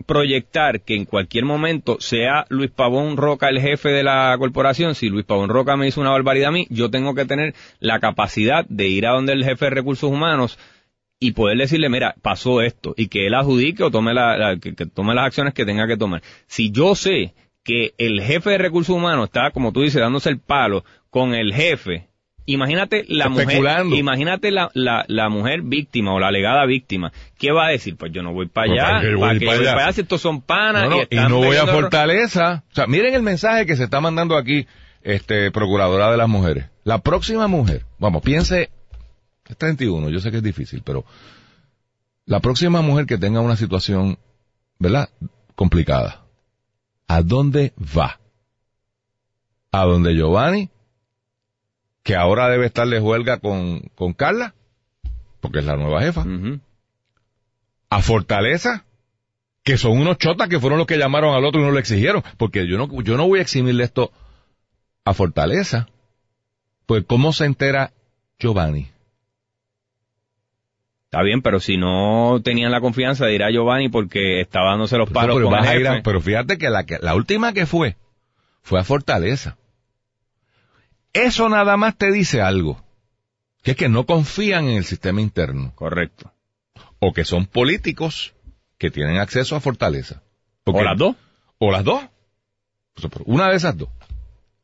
proyectar 0.06 0.82
que 0.82 0.96
en 0.96 1.06
cualquier 1.06 1.46
momento 1.46 1.98
sea 2.00 2.46
Luis 2.50 2.72
Pavón 2.72 3.18
Roca 3.18 3.50
el 3.50 3.62
jefe 3.62 3.90
de 3.90 4.04
la 4.04 4.36
corporación, 4.38 4.96
si 4.96 5.10
Luis 5.10 5.26
Pavón 5.26 5.50
Roca 5.50 5.78
me 5.78 5.88
hizo 5.88 6.02
una 6.02 6.10
barbaridad 6.10 6.50
a 6.50 6.52
mí, 6.52 6.68
yo 6.70 6.90
tengo 6.90 7.14
que 7.16 7.26
tener 7.26 7.54
la 7.80 8.00
capacidad 8.00 8.66
de 8.68 8.88
ir 8.88 9.06
a 9.06 9.12
donde 9.12 9.34
el 9.34 9.46
jefe 9.46 9.66
de 9.66 9.72
recursos 9.72 10.10
humanos 10.12 10.58
y 11.24 11.32
poder 11.34 11.58
decirle, 11.58 11.88
mira, 11.88 12.16
pasó 12.22 12.62
esto, 12.62 12.94
y 12.98 13.08
que 13.08 13.28
él 13.28 13.36
adjudique 13.36 13.84
o 13.84 13.92
tome, 13.92 14.14
la, 14.14 14.36
la- 14.38 14.58
que, 14.58 14.74
que 14.76 14.86
tome 14.88 15.14
las 15.16 15.28
acciones 15.28 15.54
que 15.54 15.66
tenga 15.66 15.88
que 15.88 15.96
tomar. 15.96 16.22
Si 16.48 16.72
yo 16.72 16.96
sé 16.96 17.34
que 17.64 17.94
el 18.00 18.22
jefe 18.22 18.50
de 18.50 18.58
recursos 18.58 18.96
humanos 18.96 19.26
está, 19.26 19.52
como 19.52 19.72
tú 19.72 19.84
dices, 19.84 20.02
dándose 20.02 20.30
el 20.30 20.40
palo 20.40 20.84
con 21.12 21.36
el 21.36 21.54
jefe, 21.54 22.08
imagínate 22.48 23.06
la 23.08 23.30
mujer, 23.30 23.86
imagínate 23.94 24.50
la, 24.50 24.72
la, 24.74 25.06
la 25.08 25.30
mujer 25.30 25.62
víctima 25.62 26.12
o 26.14 26.20
la 26.20 26.30
alegada 26.30 26.66
víctima, 26.66 27.12
¿qué 27.38 27.52
va 27.52 27.68
a 27.68 27.70
decir? 27.70 27.96
Pues 27.98 28.12
yo 28.12 28.24
no 28.24 28.34
voy 28.34 28.48
para 28.48 28.68
Pues, 28.68 28.80
allá, 28.82 28.90
¿para 28.90 29.02
qué 29.02 29.10
voy 29.16 29.20
para 29.22 29.40
que 29.40 29.46
para 29.46 29.58
voy 29.58 29.66
allá? 29.68 29.74
para 29.76 29.86
allá 29.86 29.94
si 29.94 30.02
estos 30.02 30.22
son 30.22 30.42
panas 30.42 30.84
No, 30.86 30.90
no, 30.90 31.02
y 31.08 31.16
y 31.16 31.20
no 31.30 31.38
voy 31.38 31.56
a. 31.56 31.68
Fortaleza. 31.68 32.64
O 32.72 32.76
sea, 32.76 32.88
miren 32.88 33.14
el 33.14 33.22
mensaje 33.22 33.68
que 33.68 33.76
se 33.76 33.84
está 33.84 34.02
mandando 34.02 34.36
aquí, 34.38 34.66
este, 35.04 35.52
procuradora 35.52 36.10
de 36.10 36.18
las 36.18 36.28
mujeres. 36.28 36.66
La 36.84 36.98
próxima 36.98 37.48
mujer, 37.48 37.84
vamos, 38.00 38.24
piense, 38.24 38.72
es 39.52 39.58
31, 39.58 40.10
yo 40.10 40.20
sé 40.20 40.32
que 40.32 40.38
es 40.38 40.44
difícil, 40.44 40.82
pero 40.84 41.06
la 42.26 42.40
próxima 42.40 42.82
mujer 42.82 43.06
que 43.06 43.18
tenga 43.18 43.42
una 43.42 43.56
situación, 43.56 44.18
¿verdad? 44.80 45.10
Complicada. 45.56 46.26
¿A 47.08 47.22
dónde 47.22 47.74
va? 47.78 48.22
a 49.72 49.86
donde 49.86 50.14
Giovanni, 50.14 50.70
que 52.04 52.16
ahora 52.16 52.50
debe 52.50 52.66
estar 52.66 52.88
de 52.88 53.00
huelga 53.00 53.40
con, 53.40 53.82
con 53.96 54.14
Carla, 54.14 54.54
porque 55.40 55.60
es 55.60 55.66
la 55.66 55.78
nueva 55.78 56.02
jefa, 56.02 56.26
a 57.90 58.02
Fortaleza, 58.02 58.86
que 59.64 59.78
son 59.78 59.98
unos 59.98 60.18
chotas 60.18 60.50
que 60.50 60.60
fueron 60.60 60.80
los 60.80 60.88
que 60.88 60.98
llamaron 60.98 61.36
al 61.36 61.46
otro 61.46 61.62
y 61.62 61.64
no 61.64 61.72
lo 61.72 61.80
exigieron, 61.80 62.24
porque 62.38 62.68
yo 62.68 62.78
no, 62.78 63.02
yo 63.02 63.18
no 63.18 63.28
voy 63.28 63.40
a 63.40 63.44
eximirle 63.44 63.84
esto 63.84 64.12
a 65.06 65.14
Fortaleza. 65.14 65.88
Pues, 66.86 67.06
¿cómo 67.08 67.32
se 67.32 67.46
entera 67.46 67.94
Giovanni? 68.40 68.90
Está 71.12 71.24
bien, 71.24 71.42
pero 71.42 71.60
si 71.60 71.76
no 71.76 72.40
tenían 72.42 72.72
la 72.72 72.80
confianza 72.80 73.26
de 73.26 73.36
ir 73.36 73.44
a 73.44 73.52
Giovanni 73.52 73.90
porque 73.90 74.40
estaba 74.40 74.70
dándose 74.70 74.98
los 74.98 75.10
palos 75.10 75.36
pero, 75.36 75.50
con 75.50 75.60
el 75.60 75.88
a 75.88 76.02
pero 76.04 76.22
fíjate 76.22 76.58
que 76.58 76.70
la, 76.70 76.86
que 76.86 77.00
la 77.02 77.16
última 77.16 77.52
que 77.52 77.66
fue, 77.66 77.98
fue 78.62 78.80
a 78.80 78.86
Fortaleza. 78.86 79.58
Eso 81.12 81.50
nada 81.50 81.76
más 81.76 81.98
te 81.98 82.14
dice 82.14 82.40
algo, 82.40 82.82
que 83.62 83.72
es 83.72 83.78
que 83.78 83.90
no 83.90 84.06
confían 84.06 84.70
en 84.70 84.78
el 84.78 84.86
sistema 84.86 85.20
interno, 85.20 85.74
Correcto. 85.76 86.32
o 87.00 87.12
que 87.12 87.26
son 87.26 87.46
políticos 87.46 88.34
que 88.78 88.90
tienen 88.90 89.18
acceso 89.18 89.58
a 89.58 89.60
Fortaleza. 89.60 90.24
Porque- 90.64 90.80
¿O 90.80 90.84
las 90.86 90.98
dos? 90.98 91.16
O 91.58 91.72
las 91.74 91.84
dos. 91.84 92.06
Pero 92.96 93.26
Una 93.26 93.50
de 93.50 93.58
esas 93.58 93.78
dos. 93.78 93.90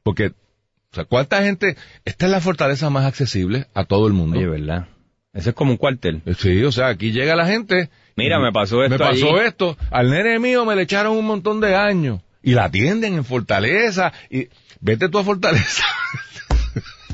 Porque, 0.01 0.27
o 0.27 0.95
sea, 0.95 1.03
¿cuánta 1.03 1.43
gente? 1.43 1.75
Esta 2.05 2.25
es 2.27 2.31
la 2.31 2.39
fortaleza 2.39 2.89
más 2.89 3.05
accesible 3.05 3.67
a 3.73 3.83
todo 3.83 4.07
el 4.07 4.13
mundo. 4.13 4.37
Oye, 4.37 4.47
¿verdad? 4.47 4.87
Ese 5.33 5.49
es 5.49 5.55
como 5.55 5.71
un 5.71 5.77
cuartel. 5.77 6.21
Sí, 6.39 6.63
o 6.63 6.71
sea, 6.71 6.87
aquí 6.87 7.11
llega 7.11 7.35
la 7.35 7.45
gente. 7.45 7.89
Mira, 8.15 8.39
me 8.39 8.51
pasó 8.51 8.83
esto 8.83 8.95
Me 8.95 8.99
pasó 8.99 9.35
allí. 9.37 9.45
esto. 9.47 9.77
Al 9.91 10.09
nene 10.09 10.39
mío 10.39 10.65
me 10.65 10.75
le 10.75 10.81
echaron 10.83 11.15
un 11.15 11.25
montón 11.25 11.59
de 11.61 11.75
años. 11.75 12.21
Y 12.41 12.53
la 12.53 12.65
atienden 12.65 13.13
en 13.15 13.25
Fortaleza. 13.25 14.13
Y 14.29 14.47
vete 14.79 15.09
tú 15.09 15.19
a 15.19 15.23
Fortaleza. 15.23 15.83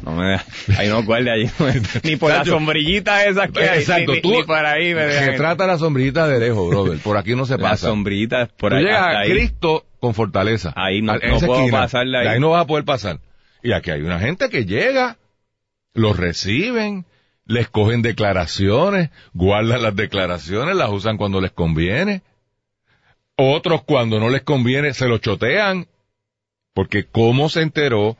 No 0.03 0.11
me 0.15 0.27
deja- 0.31 0.45
ahí 0.77 0.89
no 0.89 1.01
guarde 1.03 1.31
allí. 1.31 1.49
ni 2.03 2.17
por 2.17 2.29
las 2.29 2.39
Chacho. 2.39 2.51
sombrillita 2.51 3.25
esas 3.25 3.49
que 3.51 3.61
hay. 3.67 3.79
Exacto, 3.79 4.13
ni, 4.13 4.21
tú- 4.21 4.31
ni 4.31 4.43
por 4.43 4.65
ahí 4.65 4.93
me 4.93 5.05
dejan. 5.05 5.25
Se 5.31 5.37
trata 5.37 5.65
la 5.65 5.77
sombrillita 5.77 6.27
de 6.27 6.39
lejos, 6.39 6.69
brother. 6.69 6.99
Por 6.99 7.17
aquí 7.17 7.35
no 7.35 7.45
se 7.45 7.57
Las 7.57 7.71
pasa. 7.71 7.87
sombrillitas 7.87 8.49
por 8.57 8.71
Tú 8.71 8.77
ahí. 8.77 8.83
llegas 8.83 9.01
a 9.01 9.19
ahí. 9.19 9.31
Cristo 9.31 9.85
con 9.99 10.13
Fortaleza. 10.13 10.73
Ahí 10.75 11.01
no- 11.01 11.13
no 11.13 11.19
puedo 11.39 11.55
esquina. 11.61 11.71
pasar 11.79 12.05
de 12.05 12.17
ahí. 12.17 12.27
ahí 12.27 12.39
no 12.39 12.49
vas 12.49 12.63
a 12.63 12.67
poder 12.67 12.83
pasar. 12.85 13.19
Y 13.63 13.71
aquí 13.71 13.91
hay 13.91 14.01
una 14.01 14.19
gente 14.19 14.49
que 14.49 14.65
llega, 14.65 15.17
los 15.93 16.17
reciben, 16.17 17.05
les 17.45 17.69
cogen 17.69 18.01
declaraciones, 18.01 19.09
guardan 19.33 19.81
las 19.81 19.95
declaraciones, 19.95 20.75
las 20.75 20.89
usan 20.89 21.17
cuando 21.17 21.41
les 21.41 21.51
conviene. 21.51 22.21
Otros 23.35 23.83
cuando 23.83 24.19
no 24.19 24.29
les 24.29 24.43
conviene 24.43 24.93
se 24.93 25.07
los 25.07 25.21
chotean. 25.21 25.87
Porque 26.73 27.05
cómo 27.05 27.49
se 27.49 27.61
enteró 27.61 28.17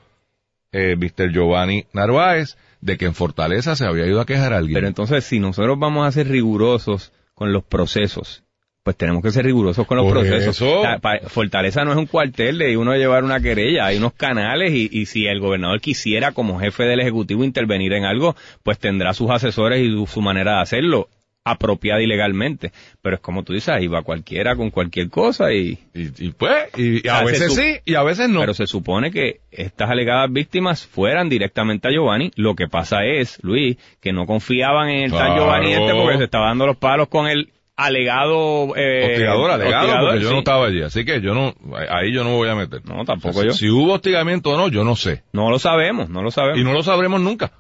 eh, 0.72 0.96
Mr. 0.96 1.32
Giovanni 1.32 1.86
Narváez 1.94 2.58
de 2.82 2.98
que 2.98 3.06
en 3.06 3.16
Fortaleza 3.16 3.76
se 3.76 3.86
había 3.86 4.06
ido 4.06 4.22
a 4.22 4.26
quejar 4.26 4.54
a 4.54 4.58
alguien. 4.58 4.76
Pero 4.76 4.88
entonces, 4.88 5.24
si 5.24 5.40
nosotros 5.40 5.80
vamos 5.80 6.06
a 6.06 6.12
ser 6.12 6.28
rigurosos 6.28 7.14
con 7.34 7.54
los 7.54 7.64
procesos, 7.64 8.44
pues 8.84 8.98
tenemos 8.98 9.24
que 9.24 9.32
ser 9.32 9.46
rigurosos 9.46 9.88
con 9.88 9.98
los 9.98 10.06
Por 10.06 10.20
procesos. 10.20 10.56
eso. 10.58 10.84
La- 10.84 11.00
pa- 11.00 11.20
Fortaleza 11.28 11.86
no 11.86 11.92
es 11.92 11.98
un 11.98 12.06
cuartel 12.06 12.58
de 12.58 12.76
uno 12.78 12.94
llevar 12.96 13.24
una 13.24 13.40
querella, 13.40 13.86
hay 13.86 13.98
unos 13.98 14.14
canales 14.14 14.74
y, 14.74 14.90
y 14.92 15.06
si 15.06 15.26
el 15.26 15.40
gobernador 15.40 15.80
quisiera 15.80 16.34
como 16.34 16.60
jefe 16.60 16.84
del 16.84 17.00
Ejecutivo 17.00 17.44
intervenir 17.46 17.94
en 17.94 18.04
algo, 18.04 18.36
pues 18.62 18.78
tendrá 18.80 19.14
sus 19.14 19.30
asesores 19.32 19.80
y 19.82 19.90
su, 19.90 20.06
su 20.06 20.22
manera 20.22 20.56
de 20.58 20.62
hacerlo 20.64 21.08
apropiada 21.46 22.02
y 22.02 22.08
legalmente. 22.08 22.72
Pero 23.02 23.16
es 23.16 23.22
como 23.22 23.44
tú 23.44 23.54
dices, 23.54 23.70
ahí 23.70 23.88
va 23.88 24.02
cualquiera 24.02 24.56
con 24.58 24.70
cualquier 24.70 25.10
cosa 25.10 25.54
y... 25.54 25.78
y, 25.94 26.10
y 26.28 26.32
pues, 26.32 26.66
y, 26.78 27.06
y 27.06 27.10
a 27.10 27.24
veces 27.24 27.54
sí 27.56 27.76
y 27.86 27.96
a 27.96 28.04
veces 28.04 28.28
no. 28.30 28.42
Pero 28.42 28.54
se 28.54 28.68
supone 28.68 29.12
que 29.12 29.40
estas 29.52 29.90
alegadas 29.90 30.32
víctimas 30.32 30.86
fueran 30.86 31.30
directamente 31.30 31.88
a 31.88 31.92
Giovanni. 31.92 32.32
Lo 32.36 32.56
que 32.56 32.68
pasa 32.68 33.06
es, 33.06 33.40
Luis, 33.44 33.78
que 34.02 34.12
no 34.14 34.26
confiaban 34.26 34.90
en 34.90 35.04
el 35.06 35.12
tal 35.12 35.20
Claro. 35.28 35.36
Giovanni 35.44 35.72
este 35.74 35.94
porque 35.94 36.18
se 36.18 36.24
estaba 36.26 36.48
dando 36.48 36.66
los 36.68 36.78
palos 36.78 37.08
con 37.10 37.28
el 37.28 37.50
alegado... 37.76 38.76
Eh, 38.76 39.12
hostigador, 39.12 39.52
alegado, 39.52 39.78
hostigador, 39.86 40.06
porque 40.10 40.22
yo 40.24 40.28
sí. 40.30 40.34
no 40.34 40.40
estaba 40.40 40.66
allí, 40.68 40.82
así 40.84 41.06
que 41.06 41.22
yo 41.22 41.34
no, 41.34 41.54
ahí 41.90 42.14
yo 42.14 42.24
no 42.24 42.36
voy 42.36 42.50
a 42.50 42.56
meter. 42.56 42.86
No, 42.86 43.04
tampoco 43.06 43.30
O 43.40 43.42
sea, 43.42 43.46
yo. 43.46 43.54
Si, 43.54 43.70
hubo 43.70 43.94
hostigamiento 43.94 44.52
o 44.52 44.58
no, 44.58 44.68
yo 44.70 44.84
no 44.84 44.96
sé. 44.96 45.24
No 45.34 45.50
lo 45.50 45.60
sabemos, 45.60 46.10
no 46.10 46.22
lo 46.22 46.32
sabemos. 46.32 46.60
Y 46.60 46.64
no 46.64 46.74
lo 46.74 46.84
sabremos 46.84 47.20
nunca. 47.22 47.52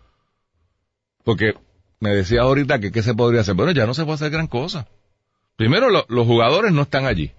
Porque 1.24 1.54
me 2.00 2.10
decía 2.12 2.42
ahorita 2.42 2.80
que 2.80 2.92
qué 2.92 3.02
se 3.02 3.14
podría 3.16 3.42
hacer. 3.42 3.56
Bueno, 3.56 3.72
ya 3.72 3.86
no 3.86 3.94
se 3.94 4.04
puede 4.04 4.16
hacer 4.16 4.30
gran 4.32 4.48
cosa. 4.48 4.88
Primero, 5.56 5.90
lo- 5.90 6.06
los 6.10 6.28
jugadores 6.28 6.72
no 6.74 6.82
están 6.84 7.06
allí. 7.06 7.32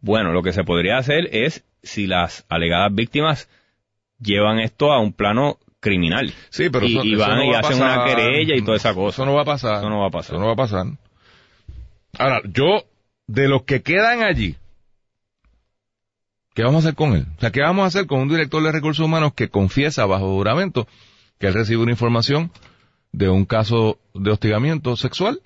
Bueno, 0.00 0.32
lo 0.32 0.42
que 0.42 0.52
se 0.52 0.64
podría 0.64 0.98
hacer 0.98 1.28
es, 1.32 1.64
si 1.82 2.06
las 2.06 2.44
alegadas 2.48 2.94
víctimas 2.94 3.48
llevan 4.20 4.58
esto 4.58 4.92
a 4.92 5.00
un 5.00 5.12
plano 5.12 5.58
criminal. 5.80 6.32
Sí, 6.50 6.70
pero 6.70 6.86
y, 6.86 6.96
eso- 6.96 7.04
y 7.04 7.14
eso 7.14 7.22
van 7.22 7.36
no 7.38 7.44
y 7.44 7.50
va 7.50 7.58
hacen 7.60 7.78
pasar. 7.78 7.98
una 7.98 8.06
querella 8.06 8.54
y 8.56 8.62
toda 8.62 8.76
esa 8.76 8.94
cosa. 8.94 9.16
Eso 9.22 9.26
no 9.26 9.34
va 9.34 9.42
a 9.42 9.46
pasar. 9.46 9.78
Eso 9.78 9.90
no 9.90 10.00
va 10.00 10.06
a 10.08 10.10
pasar. 10.10 10.34
Eso 10.36 10.40
no 10.40 10.46
va 10.46 10.52
a 10.52 10.56
pasar. 10.56 10.86
Ahora, 12.18 12.40
yo, 12.52 12.84
de 13.26 13.48
los 13.48 13.62
que 13.64 13.82
quedan 13.82 14.22
allí, 14.22 14.56
¿qué 16.54 16.62
vamos 16.62 16.84
a 16.84 16.88
hacer 16.88 16.96
con 16.96 17.14
él? 17.14 17.26
O 17.36 17.40
sea, 17.40 17.50
¿qué 17.50 17.60
vamos 17.60 17.84
a 17.84 17.86
hacer 17.88 18.06
con 18.06 18.20
un 18.20 18.28
director 18.28 18.62
de 18.62 18.72
recursos 18.72 19.04
humanos 19.04 19.32
que 19.34 19.48
confiesa 19.48 20.06
bajo 20.06 20.26
juramento 20.34 20.86
que 21.38 21.48
él 21.48 21.54
recibe 21.54 21.82
una 21.82 21.92
información 21.92 22.50
de 23.12 23.28
un 23.28 23.44
caso 23.44 23.98
de 24.14 24.30
hostigamiento 24.30 24.96
sexual 24.96 25.40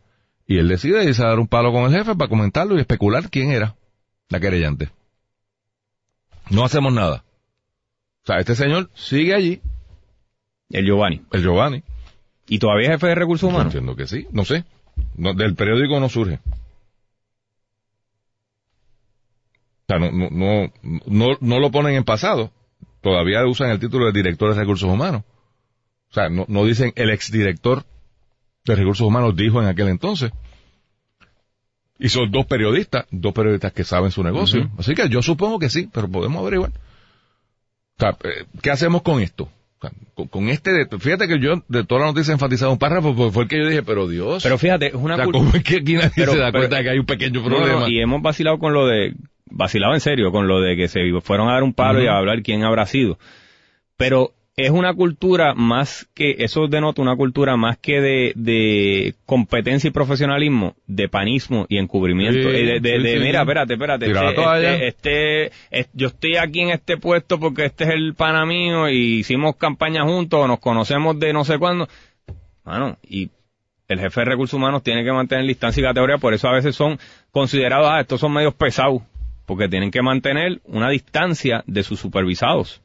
y 0.47 0.59
él 0.59 0.69
decide 0.69 1.05
irse 1.05 1.23
a 1.23 1.29
dar 1.29 1.39
un 1.39 1.49
palo 1.49 1.73
con 1.73 1.85
el 1.85 1.97
jefe 1.99 2.15
para 2.15 2.29
comentarlo 2.29 2.77
y 2.77 2.81
especular 2.81 3.31
quién 3.31 3.51
era 3.51 3.75
la 4.29 4.41
querellante? 4.41 4.91
No 6.51 6.65
hacemos 6.65 6.93
nada. 6.93 7.25
O 8.23 8.27
sea, 8.27 8.39
este 8.39 8.55
señor 8.55 8.91
sigue 8.95 9.35
allí, 9.35 9.61
El 10.71 10.85
Giovanni. 10.87 11.23
el 11.33 11.43
Giovanni. 11.43 11.83
¿Y 12.49 12.59
todavía 12.59 12.87
es 12.89 12.93
jefe 12.95 13.07
de 13.09 13.15
recursos 13.15 13.49
Yo 13.49 13.55
humanos? 13.55 13.75
entiendo 13.75 13.97
que 13.97 14.07
sí, 14.07 14.27
no 14.33 14.45
sé. 14.45 14.65
No, 15.17 15.33
del 15.35 15.55
periódico 15.55 15.99
no 16.01 16.09
surge. 16.09 16.41
O 19.80 19.80
sea, 19.91 19.99
no, 19.99 20.11
no, 20.11 20.29
no, 20.31 20.73
no, 21.07 21.27
no 21.41 21.61
lo 21.61 21.71
ponen 21.71 21.95
en 21.95 22.05
pasado. 22.05 22.51
Todavía 23.01 23.47
usan 23.47 23.71
el 23.71 23.81
título 23.81 24.07
de 24.07 24.13
director 24.13 24.53
de 24.53 24.61
recursos 24.61 24.89
humanos. 24.89 25.23
O 26.11 26.15
sea, 26.15 26.29
no, 26.29 26.45
no 26.49 26.65
dicen 26.65 26.93
el 26.97 27.11
exdirector 27.11 27.85
de 28.65 28.77
recursos 28.77 29.07
humanos 29.07 29.37
dijo 29.37 29.61
en 29.63 29.69
aquel 29.69 29.89
entonces. 29.89 30.33
Y 31.99 32.09
son 32.09 32.31
dos 32.31 32.47
periodistas, 32.47 33.07
dos 33.11 33.33
periodistas 33.33 33.73
que 33.73 33.85
saben 33.85 34.11
su 34.11 34.23
negocio. 34.23 34.71
Así 34.79 34.95
que 34.95 35.09
yo 35.09 35.23
supongo 35.23 35.59
que 35.59 35.69
sí, 35.69 35.89
pero 35.93 36.09
podemos 36.09 36.41
averiguar. 36.41 36.71
O 36.71 38.01
sea, 38.01 38.17
eh, 38.25 38.47
¿qué 38.63 38.71
hacemos 38.71 39.03
con 39.03 39.21
esto? 39.21 39.51
Con, 40.15 40.29
con 40.29 40.49
este, 40.51 40.73
de- 40.73 40.99
fíjate 40.99 41.27
que 41.27 41.41
yo 41.41 41.63
de 41.69 41.85
toda 41.85 42.03
la 42.03 42.07
noticia 42.09 42.33
he 42.33 42.35
enfatizado 42.35 42.71
un 42.71 42.79
párrafo, 42.79 43.15
porque 43.17 43.33
fue 43.33 43.43
el 43.45 43.49
que 43.49 43.59
yo 43.59 43.67
dije, 43.67 43.83
pero 43.83 44.07
Dios. 44.07 44.43
Pero 44.43 44.59
fíjate, 44.59 44.89
es 44.89 44.95
una 44.95 45.15
o 45.15 45.17
sea, 45.17 45.27
¿cómo 45.27 45.51
es 45.55 45.63
que 45.65 45.77
aquí 45.79 45.95
nadie 45.95 46.11
Pero- 46.15 46.33
se 46.33 46.39
da 46.39 46.47
pero- 46.53 46.61
cuenta 46.63 46.77
de 46.77 46.83
que 46.85 46.91
hay 46.91 46.99
un 46.99 47.07
pequeño 47.07 47.41
no, 47.41 47.47
problema? 47.47 47.89
y 47.89 47.99
hemos 47.99 48.21
vacilado 48.21 48.59
con 48.59 48.75
lo 48.75 48.87
de, 48.87 49.15
vacilado 49.47 49.95
en 49.95 50.01
serio, 50.01 50.31
con 50.33 50.47
lo 50.49 50.61
de 50.61 50.77
que 50.77 50.89
se 50.89 51.01
fueron 51.23 51.49
a 51.49 51.55
dar 51.55 51.63
un 51.63 51.73
palo 51.73 52.03
y 52.03 52.07
a 52.09 52.17
hablar 52.19 52.43
quién 52.43 52.63
habrá 52.63 52.85
sido. 52.85 53.19
Pero 53.97 54.33
es 54.65 54.71
una 54.71 54.95
cultura 54.95 55.55
más 55.55 56.09
que, 56.15 56.37
eso 56.39 56.67
denota 56.69 57.03
una 57.03 57.17
cultura 57.17 57.57
más 57.57 57.79
que 57.79 58.01
de, 58.01 58.33
de 58.37 59.15
competencia 59.27 59.89
y 59.89 59.91
profesionalismo, 59.91 60.75
de 60.87 61.09
panismo 61.09 61.67
y 61.69 61.79
encubrimiento. 61.79 62.51
Sí, 62.51 62.57
Eh, 62.57 62.65
de, 62.65 62.81
de- 62.81 62.97
sí, 62.97 63.03
de, 63.03 63.13
sí, 63.15 63.19
mira, 63.21 63.41
espérate, 63.43 63.75
espérate. 63.75 64.07
Este, 64.07 64.87
este, 64.87 64.87
este- 64.87 65.53
es- 65.71 65.91
yo 65.93 66.09
estoy 66.09 66.37
aquí 66.37 66.61
en 66.61 66.71
este 66.71 66.97
puesto 66.97 67.39
porque 67.39 67.65
este 67.67 67.85
es 67.85 67.91
el 67.91 68.15
pana 68.15 68.45
mío 68.47 68.89
y 68.89 69.19
hicimos 69.21 69.57
campaña 69.57 70.03
juntos 70.05 70.41
o 70.41 70.49
nos 70.49 70.59
conocemos 70.61 71.19
de 71.19 71.33
no 71.33 71.45
sé 71.45 71.59
cuándo. 71.59 71.89
Bueno, 72.65 72.97
y 73.09 73.31
el 73.89 73.99
jefe 74.01 74.21
de 74.21 74.25
recursos 74.27 74.55
humanos 74.55 74.83
tiene 74.83 75.03
que 75.05 75.13
mantener 75.13 75.45
distancia 75.47 75.81
y 75.81 75.85
categoría, 75.85 76.19
por 76.19 76.33
eso 76.35 76.49
a 76.49 76.53
veces 76.53 76.77
son 76.77 76.99
considerados, 77.33 77.89
ah, 77.91 78.01
estos 78.01 78.21
son 78.21 78.33
medios 78.33 78.55
pesados, 78.55 79.03
porque 79.47 79.69
tienen 79.69 79.91
que 79.91 80.03
mantener 80.03 80.61
una 80.65 80.89
distancia 80.91 81.65
de 81.67 81.83
sus 81.83 81.99
supervisados 81.99 82.83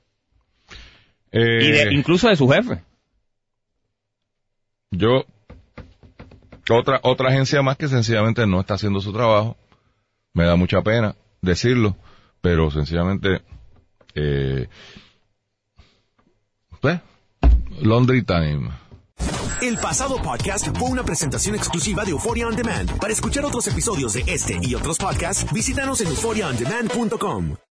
Eh, 1.35 1.59
y 1.61 1.71
de, 1.71 1.93
incluso 1.93 2.29
de 2.29 2.37
su 2.37 2.47
jefe. 2.47 2.81
Yo, 4.89 5.25
otra, 6.69 7.01
otra 7.03 7.29
agencia 7.29 7.61
más 7.61 7.75
que 7.75 7.89
sencillamente 7.89 8.47
no 8.47 8.61
está 8.61 8.75
haciendo 8.75 9.01
su 9.01 9.11
trabajo. 9.11 9.57
Me 10.33 10.45
da 10.45 10.55
mucha 10.55 10.81
pena 10.81 11.13
decirlo, 11.41 11.97
pero 12.39 12.71
sencillamente, 12.71 13.41
eh, 14.15 14.69
pues, 16.79 17.01
Laundry 17.81 18.23
Time. 18.23 18.69
El 19.61 19.77
pasado 19.77 20.21
podcast 20.21 20.67
fue 20.77 20.89
una 20.89 21.03
presentación 21.03 21.55
exclusiva 21.55 22.05
de 22.05 22.11
Euphoria 22.11 22.47
On 22.47 22.55
Demand. 22.55 22.97
Para 22.97 23.11
escuchar 23.11 23.43
otros 23.43 23.67
episodios 23.67 24.13
de 24.13 24.23
este 24.27 24.57
y 24.61 24.73
otros 24.73 24.97
podcasts, 24.97 25.51
visítanos 25.51 25.99
en 25.99 26.07
euphoriaondemand.com. 26.07 27.55